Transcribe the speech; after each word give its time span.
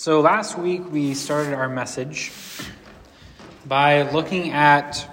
So 0.00 0.22
last 0.22 0.56
week 0.56 0.90
we 0.90 1.12
started 1.12 1.52
our 1.52 1.68
message 1.68 2.32
by 3.66 4.10
looking 4.10 4.50
at 4.50 5.06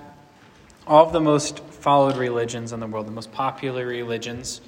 all 0.88 1.06
of 1.06 1.12
the 1.12 1.20
most 1.20 1.60
followed 1.60 2.16
religions 2.16 2.72
in 2.72 2.80
the 2.80 2.88
world, 2.88 3.06
the 3.06 3.12
most 3.12 3.34
popular 3.34 3.86
religions 3.86 4.62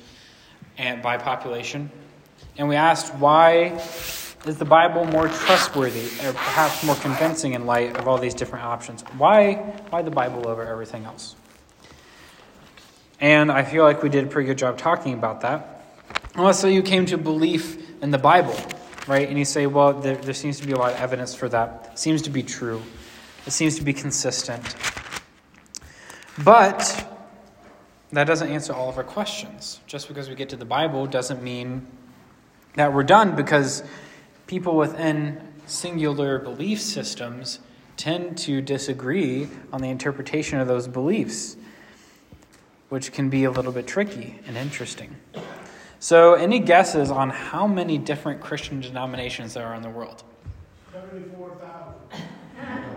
and 0.77 1.01
by 1.01 1.17
population. 1.17 1.89
And 2.57 2.67
we 2.67 2.75
asked 2.75 3.15
why 3.15 3.79
is 4.45 4.57
the 4.57 4.65
Bible 4.65 5.05
more 5.05 5.29
trustworthy 5.29 6.07
or 6.27 6.33
perhaps 6.33 6.83
more 6.83 6.95
convincing 6.95 7.53
in 7.53 7.65
light 7.65 7.95
of 7.95 8.05
all 8.05 8.17
these 8.17 8.33
different 8.33 8.65
options? 8.65 9.03
Why 9.17 9.53
why 9.89 10.01
the 10.01 10.11
Bible 10.11 10.49
over 10.49 10.65
everything 10.65 11.05
else? 11.05 11.37
And 13.21 13.49
I 13.49 13.63
feel 13.63 13.85
like 13.85 14.03
we 14.03 14.09
did 14.09 14.25
a 14.25 14.27
pretty 14.27 14.47
good 14.47 14.57
job 14.57 14.77
talking 14.77 15.13
about 15.13 15.39
that. 15.39 15.85
Also, 16.35 16.67
you 16.67 16.81
came 16.81 17.05
to 17.05 17.17
belief 17.17 18.01
in 18.03 18.11
the 18.11 18.17
Bible 18.17 18.57
right? 19.09 19.27
And 19.27 19.39
you 19.39 19.43
say, 19.43 19.65
well, 19.65 19.93
there, 19.93 20.15
there 20.15 20.35
seems 20.35 20.59
to 20.59 20.67
be 20.67 20.73
a 20.73 20.77
lot 20.77 20.93
of 20.93 20.99
evidence 20.99 21.33
for 21.33 21.49
that. 21.49 21.89
It 21.93 21.99
seems 21.99 22.21
to 22.21 22.29
be 22.29 22.43
true. 22.43 22.81
It 23.47 23.51
seems 23.51 23.75
to 23.77 23.81
be 23.83 23.91
consistent. 23.91 24.75
But 26.43 27.07
that 28.11 28.25
doesn't 28.25 28.49
answer 28.49 28.71
all 28.71 28.87
of 28.87 28.97
our 28.97 29.03
questions. 29.03 29.79
Just 29.87 30.07
because 30.07 30.29
we 30.29 30.35
get 30.35 30.49
to 30.49 30.55
the 30.55 30.65
Bible 30.65 31.07
doesn't 31.07 31.41
mean 31.41 31.87
that 32.75 32.93
we're 32.93 33.03
done 33.03 33.35
because 33.35 33.83
people 34.45 34.77
within 34.77 35.41
singular 35.65 36.37
belief 36.37 36.79
systems 36.79 37.59
tend 37.97 38.37
to 38.37 38.61
disagree 38.61 39.49
on 39.73 39.81
the 39.81 39.89
interpretation 39.89 40.59
of 40.59 40.67
those 40.67 40.87
beliefs, 40.87 41.57
which 42.89 43.11
can 43.11 43.29
be 43.29 43.43
a 43.43 43.51
little 43.51 43.71
bit 43.71 43.87
tricky 43.87 44.39
and 44.45 44.55
interesting. 44.55 45.15
So, 46.01 46.35
any 46.35 46.59
guesses 46.59 47.11
on 47.11 47.29
how 47.29 47.67
many 47.67 47.97
different 47.97 48.39
Christian 48.39 48.79
denominations 48.79 49.53
there 49.53 49.65
are 49.65 49.75
in 49.75 49.81
the 49.81 49.89
world? 49.89 50.23
74,000. 50.93 52.23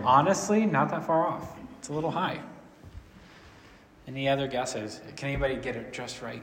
Honestly, 0.05 0.65
not 0.65 0.89
that 0.89 1.05
far 1.05 1.27
off. 1.27 1.57
It's 1.79 1.89
a 1.89 1.93
little 1.93 2.11
high. 2.11 2.39
Any 4.07 4.29
other 4.29 4.47
guesses? 4.47 5.01
Can 5.17 5.27
anybody 5.27 5.57
get 5.57 5.75
it 5.75 5.91
just 5.91 6.21
right? 6.21 6.41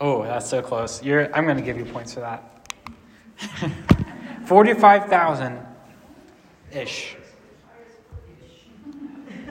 oh, 0.00 0.22
that's 0.22 0.48
so 0.48 0.62
close. 0.62 1.02
You're, 1.02 1.34
I'm 1.36 1.44
going 1.44 1.58
to 1.58 1.62
give 1.62 1.76
you 1.76 1.84
points 1.84 2.14
for 2.14 2.20
that. 2.20 2.72
45,000 4.46 5.58
ish. 6.72 7.14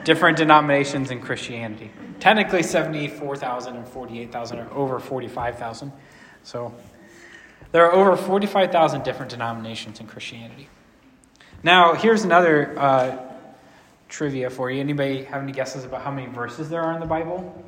Different 0.02 0.36
denominations 0.36 1.12
in 1.12 1.20
Christianity 1.20 1.92
technically 2.20 2.62
74,000 2.62 3.76
and 3.76 3.86
48,000 3.86 4.58
are 4.58 4.72
over 4.72 4.98
45,000. 4.98 5.92
So 6.42 6.74
there 7.72 7.84
are 7.84 7.92
over 7.92 8.16
45,000 8.16 9.04
different 9.04 9.30
denominations 9.30 10.00
in 10.00 10.06
Christianity. 10.06 10.68
Now, 11.62 11.94
here's 11.94 12.24
another 12.24 12.78
uh, 12.78 13.18
trivia 14.08 14.48
for 14.48 14.70
you. 14.70 14.80
Anybody 14.80 15.24
have 15.24 15.42
any 15.42 15.52
guesses 15.52 15.84
about 15.84 16.02
how 16.02 16.10
many 16.10 16.32
verses 16.32 16.68
there 16.68 16.82
are 16.82 16.94
in 16.94 17.00
the 17.00 17.06
Bible? 17.06 17.64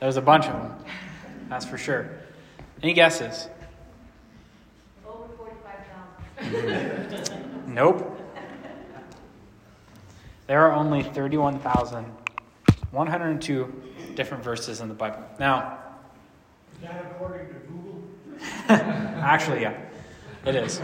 There's 0.00 0.16
a 0.16 0.22
bunch 0.22 0.46
of 0.46 0.52
them, 0.52 0.84
that's 1.48 1.64
for 1.64 1.78
sure. 1.78 2.10
Any 2.82 2.92
guesses? 2.92 3.48
Over 5.06 5.28
45,000. 5.36 7.74
nope. 7.74 8.13
There 10.46 10.66
are 10.66 10.72
only 10.72 11.02
31,102 11.02 13.82
different 14.14 14.44
verses 14.44 14.80
in 14.80 14.88
the 14.88 14.94
Bible. 14.94 15.24
Now, 15.38 15.78
is 16.74 16.82
that 16.82 17.06
according 17.12 17.46
to 17.48 17.54
Google? 17.54 18.02
actually, 18.68 19.62
yeah, 19.62 19.80
it 20.44 20.54
is. 20.54 20.82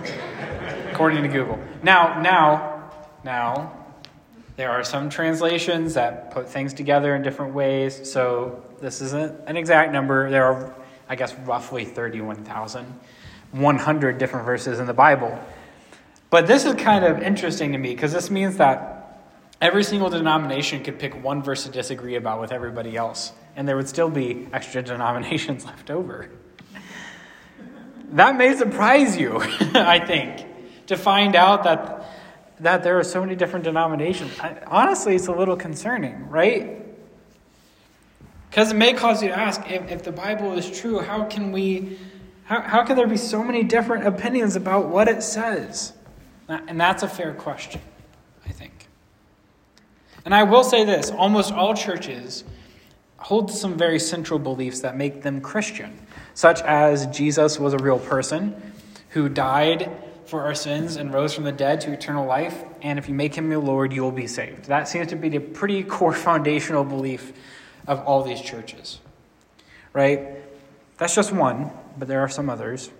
According 0.90 1.22
to 1.24 1.28
Google. 1.28 1.58
Now, 1.82 2.22
now, 2.22 2.90
now, 3.22 3.76
there 4.56 4.70
are 4.70 4.82
some 4.82 5.10
translations 5.10 5.92
that 5.94 6.30
put 6.30 6.48
things 6.48 6.74
together 6.74 7.14
in 7.14 7.22
different 7.22 7.54
ways. 7.54 8.10
So 8.10 8.64
this 8.80 9.02
isn't 9.02 9.38
an 9.46 9.58
exact 9.58 9.92
number. 9.92 10.30
There 10.30 10.44
are, 10.44 10.74
I 11.08 11.16
guess, 11.16 11.34
roughly 11.34 11.84
31,100 11.84 14.18
different 14.18 14.46
verses 14.46 14.80
in 14.80 14.86
the 14.86 14.94
Bible. 14.94 15.38
But 16.30 16.46
this 16.46 16.64
is 16.64 16.76
kind 16.76 17.04
of 17.04 17.20
interesting 17.22 17.72
to 17.72 17.78
me 17.78 17.94
because 17.94 18.12
this 18.12 18.30
means 18.30 18.56
that 18.58 18.99
Every 19.60 19.84
single 19.84 20.08
denomination 20.08 20.82
could 20.82 20.98
pick 20.98 21.22
one 21.22 21.42
verse 21.42 21.64
to 21.64 21.70
disagree 21.70 22.16
about 22.16 22.40
with 22.40 22.50
everybody 22.50 22.96
else, 22.96 23.32
and 23.56 23.68
there 23.68 23.76
would 23.76 23.88
still 23.88 24.08
be 24.08 24.48
extra 24.52 24.82
denominations 24.82 25.66
left 25.66 25.90
over. 25.90 26.30
That 28.12 28.36
may 28.36 28.56
surprise 28.56 29.16
you, 29.16 29.38
I 29.74 30.04
think, 30.04 30.46
to 30.86 30.96
find 30.96 31.36
out 31.36 31.64
that, 31.64 32.06
that 32.60 32.82
there 32.82 32.98
are 32.98 33.04
so 33.04 33.20
many 33.20 33.36
different 33.36 33.64
denominations. 33.64 34.32
I, 34.40 34.56
honestly, 34.66 35.14
it's 35.14 35.28
a 35.28 35.32
little 35.32 35.56
concerning, 35.56 36.28
right? 36.28 36.86
Because 38.48 38.72
it 38.72 38.76
may 38.76 38.94
cause 38.94 39.22
you 39.22 39.28
to 39.28 39.38
ask 39.38 39.60
if, 39.70 39.90
if 39.90 40.02
the 40.02 40.10
Bible 40.10 40.54
is 40.54 40.68
true, 40.70 41.00
how 41.00 41.24
can 41.24 41.52
we, 41.52 41.98
how, 42.44 42.62
how 42.62 42.84
can 42.84 42.96
there 42.96 43.06
be 43.06 43.18
so 43.18 43.44
many 43.44 43.62
different 43.62 44.06
opinions 44.06 44.56
about 44.56 44.88
what 44.88 45.06
it 45.06 45.22
says? 45.22 45.92
And 46.48 46.80
that's 46.80 47.04
a 47.04 47.08
fair 47.08 47.34
question. 47.34 47.80
And 50.24 50.34
I 50.34 50.42
will 50.42 50.64
say 50.64 50.84
this 50.84 51.10
almost 51.10 51.52
all 51.52 51.74
churches 51.74 52.44
hold 53.16 53.50
some 53.50 53.76
very 53.76 53.98
central 53.98 54.38
beliefs 54.38 54.80
that 54.80 54.96
make 54.96 55.22
them 55.22 55.40
Christian, 55.40 55.98
such 56.34 56.60
as 56.62 57.06
Jesus 57.06 57.58
was 57.58 57.74
a 57.74 57.78
real 57.78 57.98
person 57.98 58.72
who 59.10 59.28
died 59.28 59.90
for 60.30 60.42
our 60.42 60.54
sins 60.54 60.96
and 60.96 61.12
rose 61.12 61.34
from 61.34 61.44
the 61.44 61.52
dead 61.52 61.80
to 61.82 61.92
eternal 61.92 62.24
life, 62.24 62.62
and 62.82 62.98
if 62.98 63.08
you 63.08 63.14
make 63.14 63.34
him 63.34 63.50
your 63.50 63.60
Lord, 63.60 63.92
you 63.92 64.02
will 64.02 64.12
be 64.12 64.28
saved. 64.28 64.66
That 64.66 64.88
seems 64.88 65.08
to 65.08 65.16
be 65.16 65.28
the 65.28 65.40
pretty 65.40 65.82
core 65.96 66.14
foundational 66.14 66.84
belief 66.84 67.32
of 67.86 68.00
all 68.00 68.22
these 68.22 68.40
churches. 68.40 69.00
Right? 69.92 70.36
That's 70.98 71.14
just 71.14 71.32
one, 71.32 71.70
but 71.98 72.06
there 72.06 72.20
are 72.20 72.28
some 72.28 72.48
others. 72.48 72.90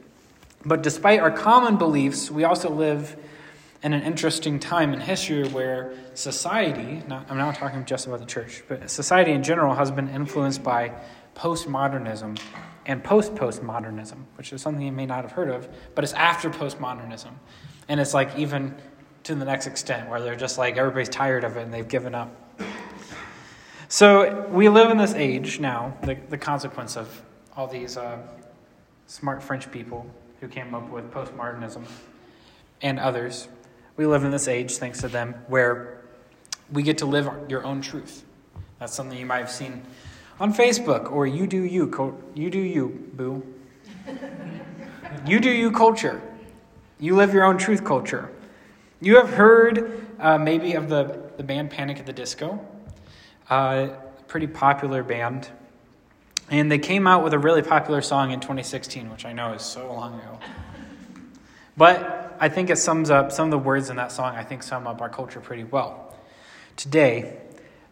But 0.64 0.82
despite 0.82 1.20
our 1.20 1.30
common 1.30 1.76
beliefs, 1.76 2.30
we 2.30 2.44
also 2.44 2.68
live 2.68 3.16
in 3.82 3.92
an 3.92 4.02
interesting 4.02 4.58
time 4.58 4.92
in 4.92 5.00
history 5.00 5.48
where 5.48 5.94
society, 6.14 7.02
not, 7.08 7.30
I'm 7.30 7.38
not 7.38 7.54
talking 7.54 7.84
just 7.84 8.06
about 8.06 8.20
the 8.20 8.26
church, 8.26 8.62
but 8.68 8.90
society 8.90 9.32
in 9.32 9.42
general 9.42 9.74
has 9.74 9.90
been 9.90 10.08
influenced 10.08 10.62
by 10.62 10.92
postmodernism 11.34 12.38
and 12.84 13.02
post 13.02 13.34
postmodernism, 13.34 14.24
which 14.36 14.52
is 14.52 14.60
something 14.60 14.84
you 14.84 14.92
may 14.92 15.06
not 15.06 15.22
have 15.22 15.32
heard 15.32 15.48
of, 15.48 15.68
but 15.94 16.04
it's 16.04 16.12
after 16.12 16.50
postmodernism. 16.50 17.30
And 17.88 18.00
it's 18.00 18.12
like 18.12 18.36
even 18.36 18.74
to 19.24 19.34
the 19.34 19.44
next 19.44 19.66
extent 19.66 20.08
where 20.10 20.20
they're 20.20 20.36
just 20.36 20.58
like 20.58 20.76
everybody's 20.76 21.08
tired 21.08 21.44
of 21.44 21.56
it 21.56 21.62
and 21.62 21.72
they've 21.72 21.88
given 21.88 22.14
up. 22.14 22.34
So 23.88 24.46
we 24.48 24.68
live 24.68 24.90
in 24.90 24.98
this 24.98 25.14
age 25.14 25.58
now, 25.58 25.96
the, 26.02 26.16
the 26.28 26.38
consequence 26.38 26.96
of 26.96 27.22
all 27.56 27.66
these 27.66 27.96
uh, 27.96 28.18
smart 29.06 29.42
French 29.42 29.70
people 29.72 30.06
who 30.40 30.48
came 30.48 30.74
up 30.74 30.88
with 30.90 31.10
postmodernism 31.10 31.84
and 32.82 32.98
others 32.98 33.48
we 33.96 34.06
live 34.06 34.24
in 34.24 34.30
this 34.30 34.48
age, 34.48 34.76
thanks 34.76 35.00
to 35.00 35.08
them, 35.08 35.34
where 35.48 36.02
we 36.72 36.82
get 36.82 36.98
to 36.98 37.06
live 37.06 37.28
your 37.48 37.64
own 37.64 37.80
truth. 37.80 38.24
That's 38.78 38.94
something 38.94 39.18
you 39.18 39.26
might 39.26 39.40
have 39.40 39.50
seen 39.50 39.82
on 40.40 40.54
Facebook 40.54 41.12
or 41.12 41.26
you 41.26 41.46
do 41.46 41.62
you, 41.62 41.84
you 42.34 42.50
do 42.50 42.58
you, 42.58 43.10
boo. 43.12 43.46
you 45.26 45.38
do 45.38 45.50
you 45.50 45.70
culture. 45.70 46.20
You 46.98 47.14
live 47.14 47.34
your 47.34 47.44
own 47.44 47.58
truth 47.58 47.84
culture. 47.84 48.30
You 49.00 49.16
have 49.16 49.30
heard 49.30 50.06
uh, 50.18 50.38
maybe 50.38 50.74
of 50.74 50.88
the, 50.88 51.30
the 51.36 51.42
band 51.42 51.70
Panic 51.70 51.98
at 51.98 52.06
the 52.06 52.12
Disco, 52.12 52.66
uh, 53.48 53.88
pretty 54.28 54.46
popular 54.46 55.02
band. 55.02 55.48
And 56.50 56.70
they 56.70 56.78
came 56.78 57.06
out 57.06 57.22
with 57.22 57.32
a 57.32 57.38
really 57.38 57.62
popular 57.62 58.02
song 58.02 58.32
in 58.32 58.40
2016, 58.40 59.10
which 59.10 59.24
I 59.24 59.32
know 59.32 59.52
is 59.52 59.62
so 59.62 59.92
long 59.92 60.18
ago. 60.18 60.38
But 61.80 62.36
I 62.38 62.50
think 62.50 62.68
it 62.68 62.76
sums 62.76 63.08
up 63.08 63.32
some 63.32 63.46
of 63.46 63.50
the 63.52 63.58
words 63.58 63.88
in 63.88 63.96
that 63.96 64.12
song, 64.12 64.36
I 64.36 64.44
think 64.44 64.62
sum 64.62 64.86
up 64.86 65.00
our 65.00 65.08
culture 65.08 65.40
pretty 65.40 65.64
well. 65.64 66.14
Today, 66.76 67.38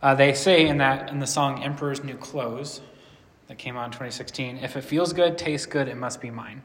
uh, 0.02 0.14
they 0.14 0.34
say 0.34 0.66
in 0.66 0.76
that 0.76 1.08
in 1.08 1.20
the 1.20 1.26
song 1.26 1.64
Emperor's 1.64 2.04
New 2.04 2.18
Clothes 2.18 2.82
that 3.46 3.56
came 3.56 3.78
out 3.78 3.86
in 3.86 3.90
2016, 3.92 4.58
if 4.58 4.76
it 4.76 4.82
feels 4.82 5.14
good, 5.14 5.38
tastes 5.38 5.64
good, 5.64 5.88
it 5.88 5.96
must 5.96 6.20
be 6.20 6.30
mine. 6.30 6.60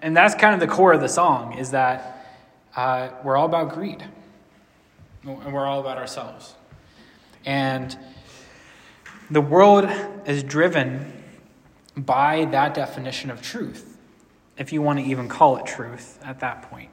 And 0.00 0.16
that's 0.16 0.34
kind 0.34 0.54
of 0.54 0.60
the 0.60 0.74
core 0.74 0.94
of 0.94 1.02
the 1.02 1.08
song, 1.08 1.58
is 1.58 1.72
that 1.72 2.26
uh, 2.74 3.10
we're 3.22 3.36
all 3.36 3.44
about 3.44 3.74
greed. 3.74 4.02
And 5.24 5.52
we're 5.52 5.66
all 5.66 5.80
about 5.80 5.98
ourselves. 5.98 6.54
And 7.44 7.94
the 9.30 9.42
world 9.42 9.86
is 10.24 10.42
driven 10.44 11.12
by 11.94 12.46
that 12.46 12.72
definition 12.72 13.30
of 13.30 13.42
truth 13.42 13.89
if 14.60 14.74
you 14.74 14.82
want 14.82 14.98
to 14.98 15.04
even 15.06 15.26
call 15.26 15.56
it 15.56 15.64
truth 15.64 16.18
at 16.22 16.40
that 16.40 16.70
point. 16.70 16.90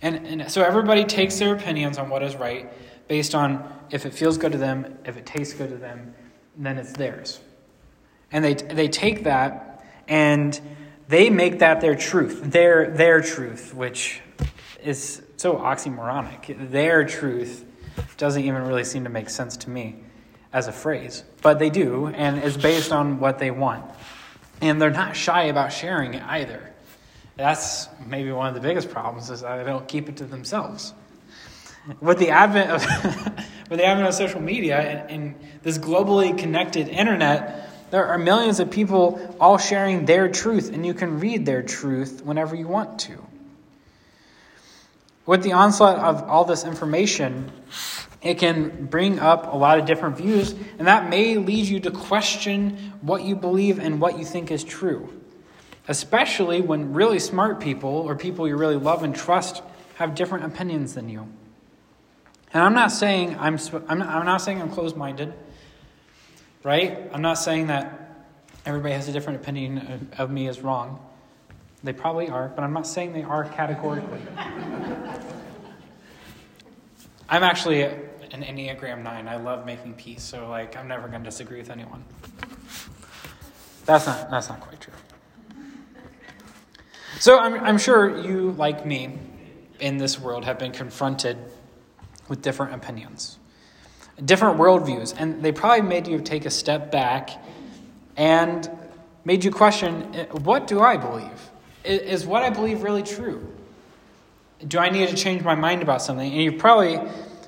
And, 0.00 0.26
and 0.26 0.50
so 0.50 0.62
everybody 0.62 1.04
takes 1.04 1.38
their 1.38 1.54
opinions 1.54 1.98
on 1.98 2.08
what 2.08 2.22
is 2.22 2.36
right 2.36 2.72
based 3.08 3.34
on 3.34 3.70
if 3.90 4.06
it 4.06 4.14
feels 4.14 4.38
good 4.38 4.52
to 4.52 4.58
them, 4.58 4.96
if 5.04 5.16
it 5.16 5.26
tastes 5.26 5.52
good 5.52 5.70
to 5.70 5.76
them, 5.76 6.14
then 6.56 6.78
it's 6.78 6.92
theirs. 6.92 7.40
And 8.30 8.44
they, 8.44 8.54
they 8.54 8.88
take 8.88 9.24
that 9.24 9.84
and 10.06 10.58
they 11.08 11.28
make 11.28 11.58
that 11.58 11.80
their 11.80 11.96
truth, 11.96 12.40
their, 12.44 12.90
their 12.90 13.20
truth, 13.20 13.74
which 13.74 14.20
is 14.82 15.22
so 15.36 15.56
oxymoronic. 15.56 16.70
Their 16.70 17.04
truth 17.04 17.64
doesn't 18.16 18.42
even 18.42 18.62
really 18.62 18.84
seem 18.84 19.04
to 19.04 19.10
make 19.10 19.28
sense 19.28 19.56
to 19.58 19.70
me 19.70 19.96
as 20.52 20.68
a 20.68 20.72
phrase, 20.72 21.24
but 21.42 21.58
they 21.58 21.68
do, 21.68 22.06
and 22.06 22.38
it's 22.38 22.56
based 22.56 22.92
on 22.92 23.18
what 23.18 23.40
they 23.40 23.50
want. 23.50 23.84
And 24.64 24.80
they're 24.80 24.90
not 24.90 25.14
shy 25.14 25.44
about 25.44 25.74
sharing 25.74 26.14
it 26.14 26.22
either. 26.22 26.72
That's 27.36 27.86
maybe 28.06 28.32
one 28.32 28.48
of 28.48 28.54
the 28.54 28.60
biggest 28.60 28.90
problems 28.90 29.28
is 29.28 29.42
that 29.42 29.58
they 29.58 29.70
don't 29.70 29.86
keep 29.86 30.08
it 30.08 30.16
to 30.16 30.24
themselves. 30.24 30.94
With 32.00 32.18
the 32.18 32.30
advent 32.30 32.70
of 32.70 32.82
with 33.70 33.78
the 33.78 33.84
advent 33.84 34.08
of 34.08 34.14
social 34.14 34.40
media 34.40 34.78
and, 34.78 35.10
and 35.10 35.34
this 35.62 35.76
globally 35.76 36.36
connected 36.38 36.88
internet, 36.88 37.68
there 37.90 38.06
are 38.06 38.16
millions 38.16 38.58
of 38.58 38.70
people 38.70 39.36
all 39.38 39.58
sharing 39.58 40.06
their 40.06 40.30
truth, 40.30 40.72
and 40.72 40.86
you 40.86 40.94
can 40.94 41.20
read 41.20 41.44
their 41.44 41.62
truth 41.62 42.22
whenever 42.24 42.56
you 42.56 42.66
want 42.66 43.00
to. 43.00 43.22
With 45.26 45.42
the 45.42 45.52
onslaught 45.52 45.98
of 45.98 46.22
all 46.22 46.46
this 46.46 46.64
information, 46.64 47.52
it 48.24 48.38
can 48.38 48.86
bring 48.86 49.18
up 49.18 49.52
a 49.52 49.56
lot 49.56 49.78
of 49.78 49.84
different 49.84 50.16
views, 50.16 50.54
and 50.78 50.88
that 50.88 51.10
may 51.10 51.36
lead 51.36 51.66
you 51.66 51.78
to 51.80 51.90
question 51.90 52.76
what 53.02 53.22
you 53.22 53.36
believe 53.36 53.78
and 53.78 54.00
what 54.00 54.18
you 54.18 54.24
think 54.24 54.50
is 54.50 54.64
true. 54.64 55.12
Especially 55.86 56.62
when 56.62 56.94
really 56.94 57.18
smart 57.18 57.60
people 57.60 57.90
or 57.90 58.16
people 58.16 58.48
you 58.48 58.56
really 58.56 58.76
love 58.76 59.02
and 59.02 59.14
trust 59.14 59.62
have 59.96 60.14
different 60.14 60.46
opinions 60.46 60.94
than 60.94 61.10
you. 61.10 61.28
And 62.54 62.62
I'm 62.62 62.72
not 62.72 62.92
saying 62.92 63.36
I'm, 63.38 63.58
I'm 63.88 63.98
not, 63.98 64.08
I'm 64.08 64.24
not 64.24 64.40
saying 64.40 64.62
I'm 64.62 64.70
closed 64.70 64.96
minded, 64.96 65.34
right? 66.62 67.10
I'm 67.12 67.20
not 67.20 67.34
saying 67.34 67.66
that 67.66 68.24
everybody 68.64 68.94
has 68.94 69.06
a 69.06 69.12
different 69.12 69.42
opinion 69.42 69.78
of, 69.78 70.20
of 70.20 70.30
me 70.30 70.48
is 70.48 70.60
wrong. 70.62 70.98
They 71.82 71.92
probably 71.92 72.30
are, 72.30 72.48
but 72.48 72.62
I'm 72.64 72.72
not 72.72 72.86
saying 72.86 73.12
they 73.12 73.22
are 73.22 73.44
categorically. 73.44 74.22
I'm 77.28 77.42
actually 77.42 77.82
an 78.34 78.42
Enneagram 78.42 79.02
9. 79.02 79.28
I 79.28 79.36
love 79.36 79.64
making 79.64 79.94
peace, 79.94 80.22
so 80.22 80.48
like 80.48 80.76
I'm 80.76 80.88
never 80.88 81.06
going 81.06 81.22
to 81.22 81.30
disagree 81.30 81.58
with 81.58 81.70
anyone. 81.70 82.04
That's 83.86 84.06
not 84.06 84.30
that's 84.30 84.48
not 84.48 84.60
quite 84.60 84.80
true. 84.80 84.92
So 87.20 87.38
I'm 87.38 87.54
I'm 87.54 87.78
sure 87.78 88.18
you 88.18 88.50
like 88.52 88.84
me 88.84 89.18
in 89.78 89.98
this 89.98 90.18
world 90.18 90.44
have 90.44 90.58
been 90.58 90.72
confronted 90.72 91.38
with 92.28 92.42
different 92.42 92.74
opinions, 92.74 93.38
different 94.24 94.58
worldviews, 94.58 95.14
and 95.16 95.40
they 95.42 95.52
probably 95.52 95.82
made 95.82 96.08
you 96.08 96.20
take 96.20 96.44
a 96.44 96.50
step 96.50 96.90
back 96.90 97.30
and 98.16 98.68
made 99.24 99.44
you 99.44 99.52
question 99.52 100.12
eh, 100.14 100.24
what 100.26 100.66
do 100.66 100.80
I 100.80 100.96
believe? 100.96 101.50
Is 101.84 102.26
what 102.26 102.42
I 102.42 102.50
believe 102.50 102.82
really 102.82 103.02
true? 103.02 103.46
Do 104.66 104.78
I 104.78 104.88
need 104.88 105.08
to 105.08 105.14
change 105.14 105.42
my 105.42 105.54
mind 105.54 105.82
about 105.82 106.02
something? 106.02 106.32
And 106.32 106.42
you've 106.42 106.58
probably 106.58 106.98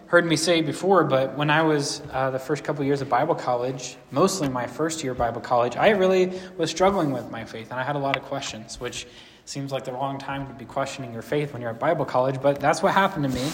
heard 0.06 0.24
me 0.24 0.36
say 0.36 0.62
before, 0.62 1.04
but 1.04 1.36
when 1.36 1.50
I 1.50 1.62
was 1.62 2.00
uh, 2.12 2.30
the 2.30 2.38
first 2.38 2.62
couple 2.62 2.84
years 2.84 3.02
of 3.02 3.08
Bible 3.08 3.34
college, 3.34 3.96
mostly 4.12 4.48
my 4.48 4.66
first 4.66 5.02
year 5.02 5.12
of 5.12 5.18
Bible 5.18 5.40
college, 5.40 5.76
I 5.76 5.90
really 5.90 6.40
was 6.56 6.70
struggling 6.70 7.10
with 7.10 7.30
my 7.30 7.44
faith, 7.44 7.70
and 7.70 7.80
I 7.80 7.82
had 7.82 7.96
a 7.96 7.98
lot 7.98 8.16
of 8.16 8.22
questions, 8.22 8.80
which 8.80 9.06
seems 9.44 9.72
like 9.72 9.84
the 9.84 9.92
wrong 9.92 10.18
time 10.18 10.46
to 10.46 10.54
be 10.54 10.64
questioning 10.64 11.12
your 11.12 11.22
faith 11.22 11.52
when 11.52 11.60
you're 11.60 11.70
at 11.70 11.80
Bible 11.80 12.04
college, 12.04 12.40
but 12.40 12.60
that's 12.60 12.82
what 12.82 12.94
happened 12.94 13.24
to 13.24 13.30
me. 13.30 13.50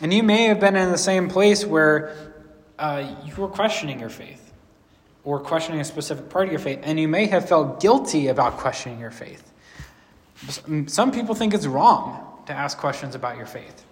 And 0.00 0.12
you 0.12 0.22
may 0.22 0.44
have 0.44 0.60
been 0.60 0.76
in 0.76 0.90
the 0.90 0.98
same 0.98 1.28
place 1.28 1.64
where 1.64 2.34
uh, 2.78 3.14
you 3.24 3.34
were 3.36 3.48
questioning 3.48 4.00
your 4.00 4.10
faith 4.10 4.52
or 5.24 5.38
questioning 5.38 5.80
a 5.80 5.84
specific 5.84 6.28
part 6.28 6.46
of 6.46 6.52
your 6.52 6.60
faith, 6.60 6.80
and 6.82 6.98
you 6.98 7.08
may 7.08 7.26
have 7.26 7.48
felt 7.48 7.80
guilty 7.80 8.28
about 8.28 8.56
questioning 8.58 8.98
your 8.98 9.10
faith. 9.10 9.52
Some 10.86 11.12
people 11.12 11.34
think 11.34 11.54
it's 11.54 11.66
wrong 11.66 12.42
to 12.46 12.52
ask 12.52 12.76
questions 12.76 13.14
about 13.14 13.36
your 13.36 13.46
faith. 13.46 13.84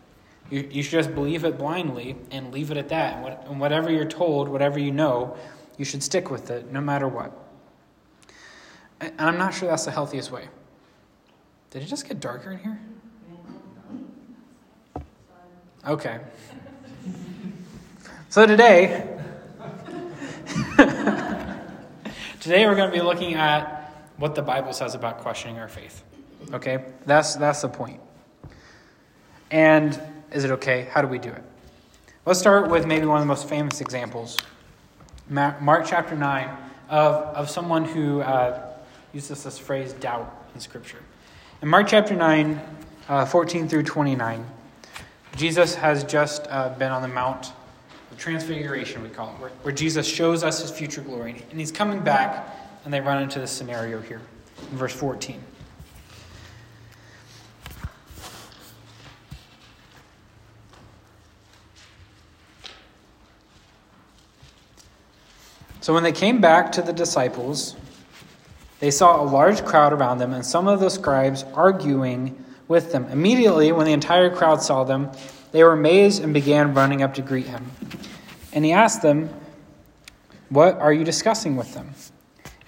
You, 0.51 0.69
you 0.71 0.83
should 0.83 0.93
just 0.93 1.15
believe 1.15 1.45
it 1.45 1.57
blindly 1.59 2.17
and 2.31 2.53
leave 2.53 2.71
it 2.71 2.77
at 2.77 2.89
that. 2.89 3.15
And, 3.15 3.23
what, 3.23 3.47
and 3.49 3.61
whatever 3.61 3.91
you're 3.91 4.05
told, 4.05 4.49
whatever 4.49 4.79
you 4.79 4.91
know, 4.91 5.37
you 5.79 5.85
should 5.85 6.03
stick 6.03 6.31
with 6.31 6.51
it 6.51 6.71
no 6.73 6.81
matter 6.81 7.07
what. 7.07 7.33
And 9.01 9.15
I'm 9.19 9.39
not 9.39 9.55
sure 9.55 9.69
that's 9.69 9.85
the 9.85 9.93
healthiest 9.93 10.31
way. 10.31 10.49
Did 11.71 11.83
it 11.83 11.87
just 11.87 12.07
get 12.07 12.21
darker 12.21 12.53
in 12.53 12.59
here? 12.59 12.81
Okay. 15.87 16.21
So 18.29 18.47
today, 18.47 19.19
today 22.41 22.65
we're 22.65 22.77
going 22.77 22.89
to 22.89 22.93
be 22.93 23.03
looking 23.03 23.35
at 23.35 23.93
what 24.19 24.37
the 24.37 24.43
Bible 24.43 24.73
says 24.73 24.95
about 24.95 25.19
questioning 25.19 25.59
our 25.59 25.67
faith. 25.67 26.05
Okay? 26.53 26.85
That's 27.07 27.35
that's 27.35 27.63
the 27.63 27.69
point. 27.69 28.01
And 29.51 30.01
is 30.33 30.45
it 30.45 30.51
okay? 30.53 30.89
How 30.91 31.03
do 31.03 31.09
we 31.09 31.19
do 31.19 31.31
it? 31.31 31.43
Let's 32.27 32.39
start 32.39 32.71
with 32.71 32.87
maybe 32.87 33.07
one 33.07 33.19
of 33.19 33.23
the 33.23 33.29
most 33.29 33.49
famous 33.49 33.81
examples. 33.81 34.37
Mark 35.29 35.87
chapter 35.87 36.15
9 36.15 36.57
of, 36.89 37.15
of 37.37 37.51
someone 37.51 37.85
who 37.85 38.21
uh, 38.21 38.73
uses 39.13 39.45
this 39.45 39.59
phrase 39.59 39.93
doubt 39.95 40.49
in 40.55 40.61
Scripture. 40.61 40.99
In 41.63 41.69
Mark 41.69 41.89
chapter 41.89 42.15
9, 42.15 42.61
uh, 43.09 43.25
14 43.25 43.69
through 43.69 43.83
29, 43.85 44.45
Jesus 45.37 45.75
has 45.75 46.05
just 46.05 46.47
uh, 46.49 46.71
been 46.71 46.91
on 46.91 47.03
the 47.03 47.09
Mount 47.09 47.53
of 48.11 48.19
Transfiguration, 48.19 49.03
we 49.03 49.09
call 49.09 49.31
it, 49.31 49.41
where, 49.41 49.51
where 49.63 49.75
Jesus 49.75 50.07
shows 50.07 50.43
us 50.43 50.61
his 50.61 50.71
future 50.71 51.01
glory. 51.01 51.45
And 51.51 51.59
he's 51.59 51.73
coming 51.73 52.01
back, 52.01 52.57
and 52.85 52.93
they 52.93 53.01
run 53.01 53.23
into 53.23 53.39
this 53.39 53.51
scenario 53.51 54.01
here 54.01 54.21
in 54.71 54.77
verse 54.77 54.93
14. 54.93 55.41
So 65.91 65.95
when 65.95 66.05
they 66.05 66.13
came 66.13 66.41
back 66.41 66.71
to 66.71 66.83
the 66.83 66.93
disciples, 66.93 67.75
they 68.79 68.93
saw 68.93 69.21
a 69.21 69.27
large 69.27 69.65
crowd 69.65 69.93
around 69.93 70.19
them 70.19 70.33
and 70.33 70.47
some 70.47 70.69
of 70.69 70.79
the 70.79 70.89
scribes 70.89 71.45
arguing 71.53 72.45
with 72.69 72.93
them. 72.93 73.07
Immediately, 73.07 73.73
when 73.73 73.87
the 73.87 73.93
entire 73.93 74.31
crowd 74.31 74.63
saw 74.63 74.85
them, 74.85 75.11
they 75.51 75.65
were 75.65 75.73
amazed 75.73 76.23
and 76.23 76.33
began 76.33 76.75
running 76.75 77.03
up 77.03 77.15
to 77.15 77.23
greet 77.23 77.47
him. 77.47 77.73
And 78.53 78.65
he 78.65 78.71
asked 78.71 79.03
them, 79.03 79.31
What 80.49 80.79
are 80.79 80.93
you 80.93 81.03
discussing 81.03 81.57
with 81.57 81.75
them? 81.75 81.91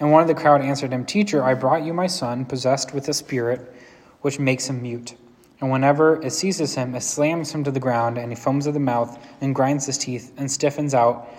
And 0.01 0.11
one 0.11 0.21
of 0.21 0.27
the 0.27 0.35
crowd 0.35 0.61
answered 0.61 0.91
him, 0.91 1.05
Teacher, 1.05 1.45
I 1.45 1.53
brought 1.53 1.85
you 1.85 1.93
my 1.93 2.07
son, 2.07 2.43
possessed 2.43 2.93
with 2.93 3.07
a 3.07 3.13
spirit 3.13 3.73
which 4.19 4.37
makes 4.37 4.67
him 4.67 4.81
mute. 4.81 5.15
And 5.61 5.71
whenever 5.71 6.21
it 6.21 6.31
seizes 6.31 6.75
him, 6.75 6.93
it 6.93 6.99
slams 6.99 7.53
him 7.53 7.63
to 7.63 7.71
the 7.71 7.79
ground, 7.79 8.17
and 8.17 8.33
he 8.33 8.35
foams 8.35 8.67
at 8.67 8.73
the 8.73 8.81
mouth, 8.81 9.17
and 9.39 9.55
grinds 9.55 9.85
his 9.85 9.97
teeth, 9.97 10.33
and 10.35 10.51
stiffens 10.51 10.93
out. 10.93 11.29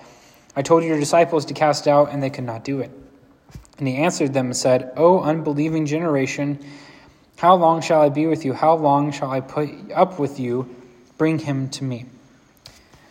I 0.57 0.63
told 0.63 0.85
your 0.85 0.99
disciples 0.99 1.47
to 1.47 1.55
cast 1.55 1.89
out, 1.89 2.11
and 2.11 2.23
they 2.23 2.31
could 2.31 2.45
not 2.45 2.65
do 2.65 2.81
it. 2.81 2.91
And 3.79 3.89
he 3.89 3.97
answered 3.97 4.33
them 4.33 4.47
and 4.47 4.57
said, 4.57 4.93
O 4.97 5.21
unbelieving 5.21 5.87
generation, 5.87 6.65
how 7.37 7.57
long 7.57 7.83
shall 7.83 8.01
I 8.01 8.09
be 8.09 8.27
with 8.27 8.45
you? 8.45 8.53
How 8.53 8.75
long 8.75 9.11
shall 9.11 9.31
I 9.31 9.41
put 9.41 9.69
up 9.93 10.19
with 10.19 10.39
you? 10.39 10.75
Bring 11.19 11.39
him 11.39 11.69
to 11.71 11.85
me. 11.85 12.07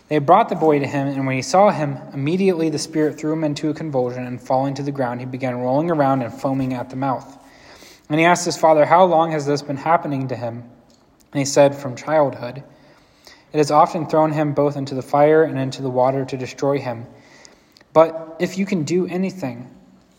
They 0.07 0.19
brought 0.19 0.49
the 0.49 0.55
boy 0.55 0.79
to 0.79 0.87
him, 0.87 1.07
and 1.07 1.25
when 1.25 1.35
he 1.35 1.41
saw 1.41 1.71
him, 1.71 1.97
immediately 2.13 2.69
the 2.69 2.79
Spirit 2.79 3.17
threw 3.17 3.33
him 3.33 3.43
into 3.43 3.69
a 3.69 3.73
convulsion, 3.73 4.25
and 4.25 4.41
falling 4.41 4.75
to 4.75 4.83
the 4.83 4.91
ground, 4.91 5.19
he 5.19 5.25
began 5.25 5.57
rolling 5.57 5.89
around 5.89 6.21
and 6.21 6.33
foaming 6.33 6.73
at 6.73 6.89
the 6.89 6.95
mouth. 6.95 7.37
And 8.09 8.19
he 8.19 8.25
asked 8.25 8.45
his 8.45 8.57
father, 8.57 8.85
How 8.85 9.05
long 9.05 9.31
has 9.31 9.45
this 9.45 9.61
been 9.61 9.77
happening 9.77 10.27
to 10.27 10.35
him? 10.35 10.63
And 11.31 11.39
he 11.39 11.45
said, 11.45 11.75
From 11.75 11.95
childhood. 11.95 12.63
It 13.53 13.57
has 13.57 13.71
often 13.71 14.07
thrown 14.07 14.31
him 14.31 14.53
both 14.53 14.77
into 14.77 14.95
the 14.95 15.01
fire 15.01 15.43
and 15.43 15.57
into 15.57 15.81
the 15.81 15.89
water 15.89 16.25
to 16.25 16.37
destroy 16.37 16.79
him. 16.79 17.05
But 17.93 18.37
if 18.39 18.57
you 18.57 18.65
can 18.65 18.83
do 18.83 19.05
anything, 19.07 19.69